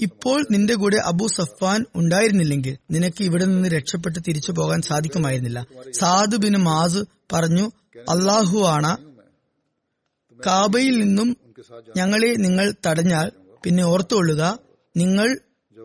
[0.00, 5.66] ഇപ്പോൾ നിന്റെ കൂടെ അബു സഫാൻ ഉണ്ടായിരുന്നില്ലെങ്കിൽ നിനക്ക് ഇവിടെ നിന്ന് രക്ഷപ്പെട്ട് തിരിച്ചു പോകാൻ സാധിക്കുമായിരുന്നില്ല.
[5.92, 7.72] സാദു ബിൻ മാസ് പറഞ്ഞു
[8.10, 8.96] അള്ളാഹു ആണ്.
[10.46, 11.36] കാബയിൽ നിന്നും
[11.96, 13.32] ഞങ്ങളെ നിങ്ങൾ തടഞ്ഞാൽ
[13.64, 14.58] പിന്നെ ഓർത്തുകൊള്ളുക
[14.96, 15.38] നിങ്ങൾ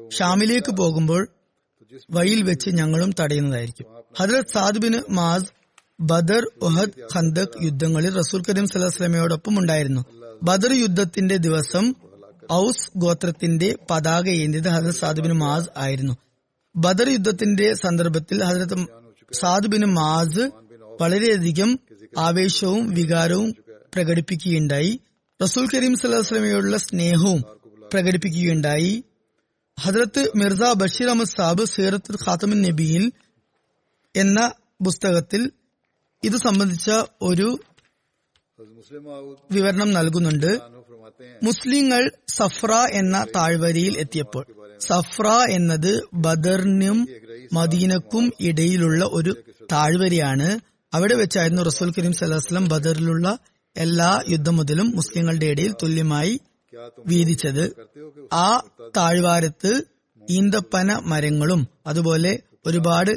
[0.10, 1.28] ഷാമിലേക്ക് പോകുമ്പോൾ
[2.12, 3.86] വഴിയിൽ വെച്ച് ഞങ്ങളും തടയുന്നതായിരിക്കും.
[4.20, 5.46] ഹജറത് Saad bin Muaz
[6.02, 10.06] Badr Uhud Khandaq യുദ്ധങ്ങളിൽ റസൂൽ കരീം സലഹ്സ്ലമയോടൊപ്പം ഉണ്ടായിരുന്നു.
[10.44, 11.96] ബദർ യുദ്ധത്തിന്റെ ദിവസം
[12.54, 16.18] ഔസ് ഗോത്രത്തിന്റെ പതാക ഏന്തിയത് ഹസരത് സാദുബിന് മാസ് ആയിരുന്നു.
[16.76, 18.86] ബദർ യുദ്ധത്തിന്റെ സന്ദർഭത്തിൽ ഹസരത്ത്
[19.34, 20.52] സാദുബിന് മാസ്
[21.02, 21.80] വളരെയധികം
[22.18, 23.56] ആവേശവും വികാരവും
[23.96, 25.00] പ്രകടിപ്പിക്കുകയുണ്ടായി.
[25.44, 27.42] റസൂൽ കരീം സല്ലാസ്ലമയോടുള്ള സ്നേഹവും
[27.94, 29.04] പ്രകടിപ്പിക്കുകയുണ്ടായി.
[29.80, 33.12] ഹജ്രത്ത് മിർസ ബഷീർ അഹമ്മദ് സാബ് സീറത്ത് ഖാത്തമിൻ നബിയിൽ
[34.16, 35.52] എന്ന പുസ്തകത്തിൽ
[36.24, 36.92] ഇത് സംബന്ധിച്ച
[37.22, 37.60] ഒരു
[39.52, 40.77] വിവരണം നൽകുന്നുണ്ട്.
[41.44, 44.46] മുസ്ലിങ്ങൾ സഫ്ര എന്ന താഴ്വരയിൽ എത്തിയപ്പോൾ.
[44.80, 47.08] സഫ്ര എന്നത് ബദറിനും
[47.54, 49.38] മദീനക്കും ഇടയിലുള്ള ഒരു
[49.72, 50.60] താഴ്വരയാണ്.
[50.94, 53.38] അവിടെ വെച്ചായിരുന്നു റസൂൽ കരീം സലഹ്സ്ലം ബദറിലുള്ള
[53.78, 56.40] എല്ലാ യുദ്ധം മുതലും മുസ്ലിങ്ങളുടെ ഇടയിൽ തുല്യമായി
[57.08, 57.88] വീതിച്ചത്.
[58.34, 58.64] ആ
[58.98, 59.84] താഴ്വാരത്ത്
[60.30, 63.12] ഈന്തപ്പന മരങ്ങളും അതുപോലെ ഒരുപാട്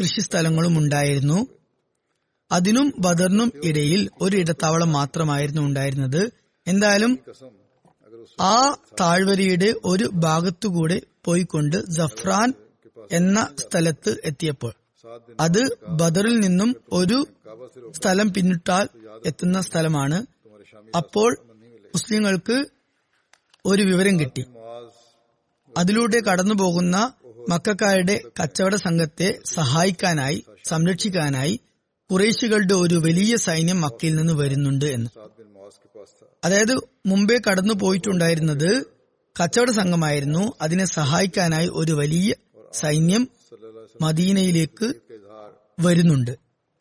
[0.00, 1.46] കൃഷിസ്ഥലങ്ങളും ഉണ്ടായിരുന്നു.
[2.52, 6.43] അതിനും ബദറിനും ഇടയിൽ ഒരു ഇടത്താവളം മാത്രമായിരുന്നു ഉണ്ടായിരുന്നത്.
[6.66, 7.18] എന്തായാലും
[8.40, 12.54] ആ താഴ്വരയുടെ ഒരു ഭാഗത്തുകൂടെ പോയിക്കൊണ്ട് ജഫ്രാൻ
[13.12, 14.74] എന്ന സ്ഥലത്ത് എത്തിയപ്പോൾ.
[15.40, 17.26] അത് ബദറിൽ നിന്നും ഒരു
[17.92, 18.88] സ്ഥലം പിന്നിട്ടാൽ
[19.26, 20.26] എത്തുന്ന സ്ഥലമാണ്.
[20.96, 21.38] അപ്പോൾ
[21.94, 22.64] മുസ്ലിങ്ങൾക്ക്
[23.66, 24.44] ഒരു വിവരം കിട്ടി.
[25.78, 27.12] അതിലൂടെ കടന്നു പോകുന്ന
[27.48, 31.60] മക്കാരുടെ കച്ചവട സംഘത്തെ സഹായിക്കാനായി സംരക്ഷിക്കാനായി
[32.10, 35.10] കുറേശികളുടെ ഒരു വലിയ സൈന്യം മക്കയിൽ നിന്ന് വരുന്നുണ്ട് എന്ന്.
[36.44, 36.74] അതായത്
[37.06, 38.84] മുമ്പേ കടന്നു പോയിട്ടുണ്ടായിരുന്നത്
[39.42, 40.52] കച്ചവട സംഘമായിരുന്നു.
[40.62, 42.34] അതിനെ സഹായിക്കാനായി ഒരു വലിയ
[42.74, 43.28] സൈന്യം
[44.00, 44.94] മദീനയിലേക്ക്
[45.80, 46.30] വരുന്നുണ്ട്.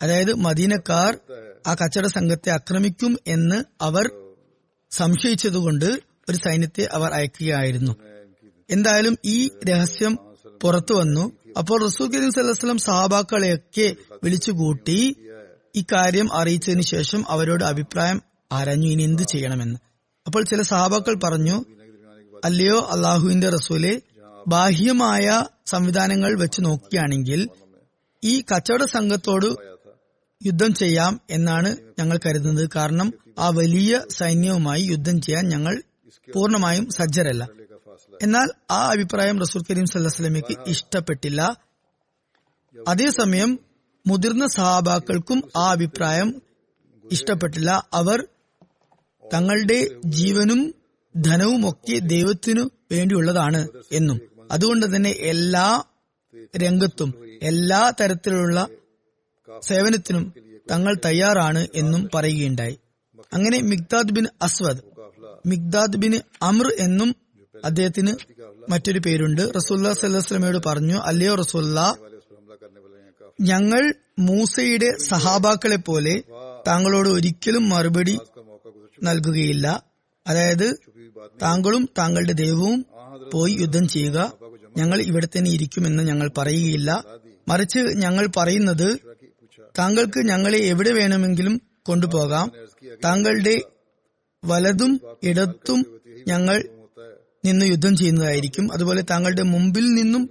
[0.02, 1.20] അതായത് മദീനക്കാർ
[1.68, 4.12] ആ കച്ചവട സംഘത്തെ ആക്രമിക്കും എന്ന് അവർ
[4.92, 5.86] സംശയിച്ചതുകൊണ്ട്
[6.30, 7.96] ഒരു സൈന്യത്തെ അവർ അയക്കുകയായിരുന്നു.
[8.70, 10.20] എന്തായാലും ഈ രഹസ്യം
[10.62, 11.32] പുറത്തു വന്നു.
[11.58, 15.16] അപ്പോൾ റസൂൽ കരീം സല്ലാസ്ലം സഹാബാക്കളെയൊക്കെ വിളിച്ചുകൂട്ടി
[15.76, 19.80] ഇക്കാര്യം അറിയിച്ചതിന് ശേഷം അവരോട് അഭിപ്രായം ആരാഞ്ഞു ഇനി എന്ത് ചെയ്യണമെന്ന്.
[20.28, 21.66] അപ്പോൾ ചില സഹാബാക്കൾ പറഞ്ഞു
[22.45, 24.01] അല്ലയോ അള്ളാഹുവിന്റെ റസൂലെ
[24.47, 27.49] ബാഹ്യമായ സംവിധാനങ്ങൾ വെച്ച് നോക്കുകയാണെങ്കിൽ
[28.24, 29.74] ഈ കച്ചവട സംഘത്തോട്
[30.45, 32.70] യുദ്ധം ചെയ്യാം എന്നാണ് ഞങ്ങൾ കരുതുന്നത്.
[32.76, 35.84] കാരണം ആ വലിയ സൈന്യവുമായി യുദ്ധം ചെയ്യാൻ ഞങ്ങൾ
[36.34, 37.49] പൂർണമായും സജ്ജരല്ല.
[38.22, 41.58] എന്നാൽ ആ അഭിപ്രായം റസൂൽ കരീം സല്ലമിക്ക് ഇഷ്ടപ്പെട്ടില്ല.
[42.88, 43.60] അതേസമയം
[44.08, 46.41] മുതിർന്ന സഹാബാക്കൾക്കും ആ അഭിപ്രായം
[47.12, 47.89] ഇഷ്ടപ്പെട്ടില്ല.
[47.93, 48.28] അവർ
[49.34, 50.74] തങ്ങളുടെ ജീവനും
[51.16, 54.20] ധനവും ഒക്കെ ദൈവത്തിനു വേണ്ടിയുള്ളതാണ് എന്നും.
[54.52, 55.84] അതുകൊണ്ട് തന്നെ എല്ലാ
[56.58, 57.10] രംഗത്തും
[57.42, 58.68] എല്ലാ തരത്തിലുള്ള
[59.62, 60.34] സേവനത്തിനും
[60.72, 62.80] തങ്ങൾ തയ്യാറാണ് എന്നും പറയുകയുണ്ടായി.
[63.34, 64.82] അങ്ങനെ മിഗ്ദാദ് ബിൻ അസ്വദ്
[65.46, 67.16] മിഗ്ദാദ് ബിൻ അമർ എന്നും
[67.66, 68.14] അദ്ദേഹത്തിന്
[68.72, 69.52] മറ്റൊരു പേരുണ്ട്.
[69.56, 71.80] റസൂല്ലാ സല്ലാസ്ലമയോട് പറഞ്ഞു അല്ലയോ റസൂല്ല
[73.42, 76.24] ഞങ്ങൾ മൂസയുടെ സഹാബാക്കളെ പോലെ
[76.68, 78.20] താങ്കളോട് ഒരിക്കലും മറുപടി
[79.04, 79.84] നൽകുകയില്ല.
[80.28, 80.76] അതായത്
[81.41, 82.86] താങ്കളും താങ്കളുടെ ദൈവവും
[83.34, 84.34] പോയി യുദ്ധം ചെയ്യുക.
[84.78, 87.04] ഞങ്ങൾ ഇവിടെ തന്നെ ഇരിക്കുമെന്ന് ഞങ്ങൾ പറയുകയില്ല.
[87.47, 88.97] മറിച്ച് ഞങ്ങൾ പറയുന്നത്
[89.80, 92.51] താങ്കൾക്ക് ഞങ്ങളെ എവിടെ വേണമെങ്കിലും കൊണ്ടുപോകാം.
[93.06, 93.62] താങ്കളുടെ
[94.45, 95.86] വലതും ഇടത്തും
[96.28, 96.70] ഞങ്ങൾ
[97.45, 98.74] നിന്ന് യുദ്ധം ചെയ്യുന്നതായിരിക്കും.
[98.74, 100.30] അതുപോലെ താങ്കളുടെ മുമ്പിൽ നിന്നും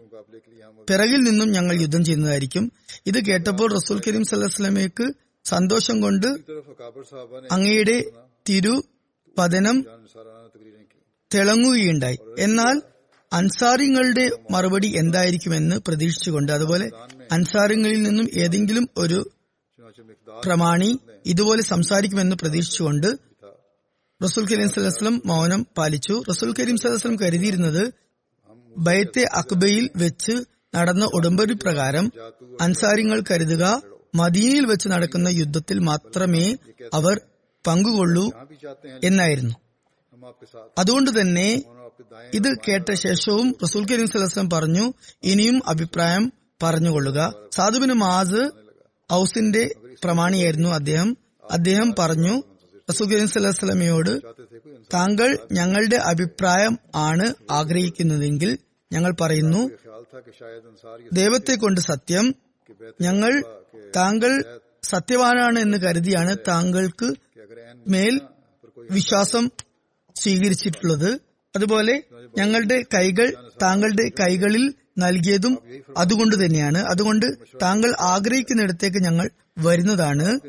[0.90, 2.72] പിറകിൽ നിന്നും ഞങ്ങൾ യുദ്ധം ചെയ്യുന്നതായിരിക്കും.
[3.06, 5.12] ഇത് കേട്ടപ്പോൾ റസൂൽ കരീം സല്ലാസ്ലമേക്ക്
[5.44, 6.26] സന്തോഷം കൊണ്ട്
[7.52, 8.04] അങ്ങയുടെ
[8.48, 9.76] തിരുപതനം
[11.34, 12.18] തിളങ്ങുകയുണ്ടായി.
[12.38, 12.82] എന്നാൽ
[13.32, 16.86] അൻസാരിങ്ങളുടെ മറുപടി എന്തായിരിക്കുമെന്ന് പ്രതീക്ഷിച്ചുകൊണ്ട് അതുപോലെ
[17.32, 19.30] അൻസാരങ്ങളിൽ നിന്നും ഏതെങ്കിലും ഒരു
[20.44, 23.08] പ്രമാണി ഇതുപോലെ സംസാരിക്കുമെന്ന് പ്രതീക്ഷിച്ചുകൊണ്ട്
[24.20, 26.22] റസൂൽ കരീം സലഹ്സ്ലം മൗനം പാലിച്ചു.
[26.30, 27.92] റസൂൽ കരീം സലഹ്സ്ലം കരുതിയിരുന്നത്
[28.76, 30.34] ബയത്തെ അക്ബയിൽ വെച്ച്
[30.76, 32.06] നടന്ന ഉടമ്പടി പ്രകാരം
[32.60, 33.64] അൻസാരിങ്ങൾ കരുതുക
[34.14, 36.56] മദീനയിൽ വെച്ച് നടക്കുന്ന യുദ്ധത്തിൽ മാത്രമേ
[36.94, 37.20] അവർ
[37.66, 38.24] പങ്കുകൊള്ളൂ
[39.04, 39.54] എന്നായിരുന്നു.
[40.78, 41.48] അതുകൊണ്ട് തന്നെ
[42.34, 44.84] ഇത് കേട്ട ശേഷവും റസൂൽ കരീം സലസ്ലം പറഞ്ഞു
[45.24, 46.32] ഇനിയും അഭിപ്രായം
[46.62, 47.18] പറഞ്ഞുകൊള്ളുക.
[47.52, 48.42] സാധുബിന് മാസ്
[49.12, 49.62] ഔസിന്റെ
[50.04, 51.08] പ്രമാണിയായിരുന്നു അദ്ദേഹം.
[51.50, 52.34] അദ്ദേഹം പറഞ്ഞു
[52.90, 54.12] റസൂൽ കരീം സലഹസ്ലമയോട്
[54.94, 58.58] താങ്കൾ ഞങ്ങളുടെ അഭിപ്രായം ആണ് ആഗ്രഹിക്കുന്നതെങ്കിൽ
[58.92, 59.60] ഞങ്ങൾ പറയുന്നു
[61.12, 62.26] ദൈവത്തെ കൊണ്ട് സത്യം
[63.00, 63.32] ഞങ്ങൾ
[63.96, 64.32] താങ്കൾ
[64.84, 67.08] സത്യവാനാണ് എന്ന് കരുതിയാണ് താങ്കൾക്ക്
[67.88, 68.20] മേൽ
[68.90, 69.50] വിശ്വാസം
[70.14, 71.18] സ്വീകരിച്ചിട്ടുള്ളത്.
[71.56, 72.02] അതുപോലെ
[72.38, 75.58] ഞങ്ങളുടെ കൈകൾ താങ്കളുടെ കൈകളിൽ നൽകിയതും
[75.96, 76.78] അതുകൊണ്ട് തന്നെയാണ്.
[76.78, 77.26] അതുകൊണ്ട്
[77.62, 80.40] താങ്കൾ ആഗ്രഹിക്കുന്നിടത്തേക്ക് ഞങ്ങൾ വരുന്നതാണ്.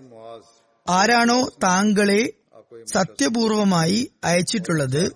[0.89, 2.33] ആരാണോ താങ്കളെ
[2.87, 5.11] സത്യപൂർവമായി അയച്ചിട്ടുള്ളത്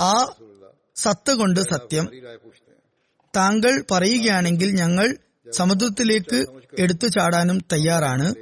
[0.00, 0.34] ആ
[0.96, 2.08] സത്ത കൊണ്ട് സത്യം.
[3.36, 5.16] താങ്കൾ പറയുകയാണെങ്കിൽ ഞങ്ങൾ
[5.52, 6.46] സമുദ്രത്തിലേക്ക്
[6.78, 8.34] എടുത്തു ചാടാനും തയ്യാറാണ്.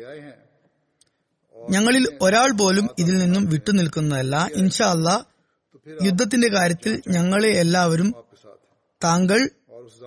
[1.71, 5.27] ഞങ്ങളിൽ ഒരാൾ പോലും ഇതിൽ നിന്നും വിട്ടുനിൽക്കുന്നതല്ല ഇൻഷാ അല്ല
[6.05, 8.15] യുദ്ധത്തിന്റെ കാര്യത്തിൽ ഞങ്ങളെ എല്ലാവരും
[9.05, 9.51] താങ്കൾ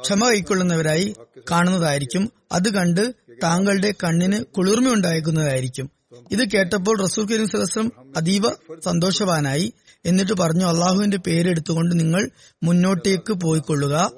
[0.02, 1.16] ക്ഷമ കൈക്കൊള്ളുന്നവരായി
[1.52, 2.32] കാണുന്നതായിരിക്കും.
[2.52, 5.92] അത് കണ്ട് താങ്കളുടെ കണ്ണിന് കുളിർമയുണ്ടായിരിക്കുന്നതായിരിക്കും
[6.32, 8.44] ഇത് കേട്ടപ്പോൾ റസൂൽ കരീം സലസ്ലം അതീവ
[8.86, 9.74] സന്തോഷവാനായി.
[10.06, 12.32] എന്നിട്ട് പറഞ്ഞു അള്ളാഹുവിന്റെ പേരെടുത്തുകൊണ്ട് നിങ്ങൾ
[12.64, 14.12] മുന്നോട്ടേക്ക് പോയിക്കൊള്ളുക.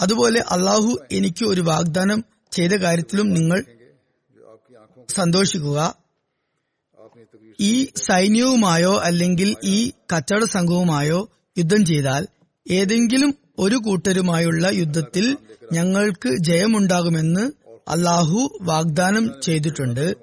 [0.00, 3.64] അതുപോലെ അള്ളാഹു എനിക്ക് ഒരു വാഗ്ദാനം ചെയ്ത കാര്യത്തിലും നിങ്ങൾ
[5.10, 5.99] സന്തോഷിക്കുക.
[7.60, 12.26] ഈ സൈന്യവുമായോ അല്ലെങ്കിൽ ഈ കച്ചവട സംഘവുമായോ യുദ്ധം ചെയ്താൽ
[12.70, 15.36] ഏതെങ്കിലും ഒരു കൂട്ടരുമായുള്ള യുദ്ധത്തിൽ
[15.72, 17.52] ഞങ്ങൾക്ക് ജയമുണ്ടാകുമെന്ന്
[17.88, 20.14] അള്ളാഹു വാഗ്ദാനം ചെയ്തിട്ടുണ്ട്.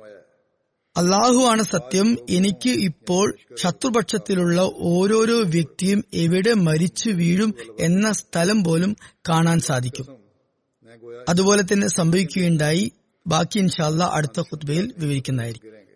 [0.98, 2.18] അള്ളാഹുവാണ് സത്യം.
[2.30, 8.96] എനിക്ക് ഇപ്പോൾ ശത്രുപക്ഷത്തിലുള്ള ഓരോരോ വ്യക്തിയും എവിടെ മരിച്ചു വീഴും എന്ന സ്ഥലം പോലും
[9.30, 10.08] കാണാൻ സാധിക്കും.
[11.30, 12.92] അതുപോലെ തന്നെ സംഭവിക്കുകയുണ്ടായി.
[13.28, 15.87] ബാക്കി ഇൻഷാല്ല അടുത്ത ഖുത്ബയിൽ വിവരിക്കുന്നതായിരിക്കും.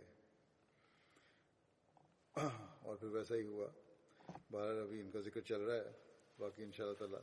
[5.41, 5.91] کے چل رہا ہے،
[6.39, 7.19] باقی ان شاء اللہ تعالیٰ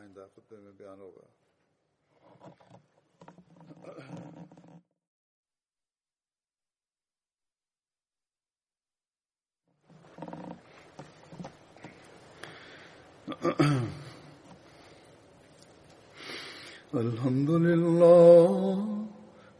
[0.00, 1.26] آئندہ خطبے میں بیان ہوگا۔
[16.98, 18.76] الحمد لله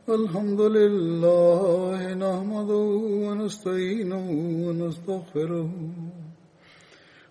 [0.09, 2.89] الحمد لله نحمده
[3.24, 4.26] ونستعينه
[4.66, 6.24] ونستغفره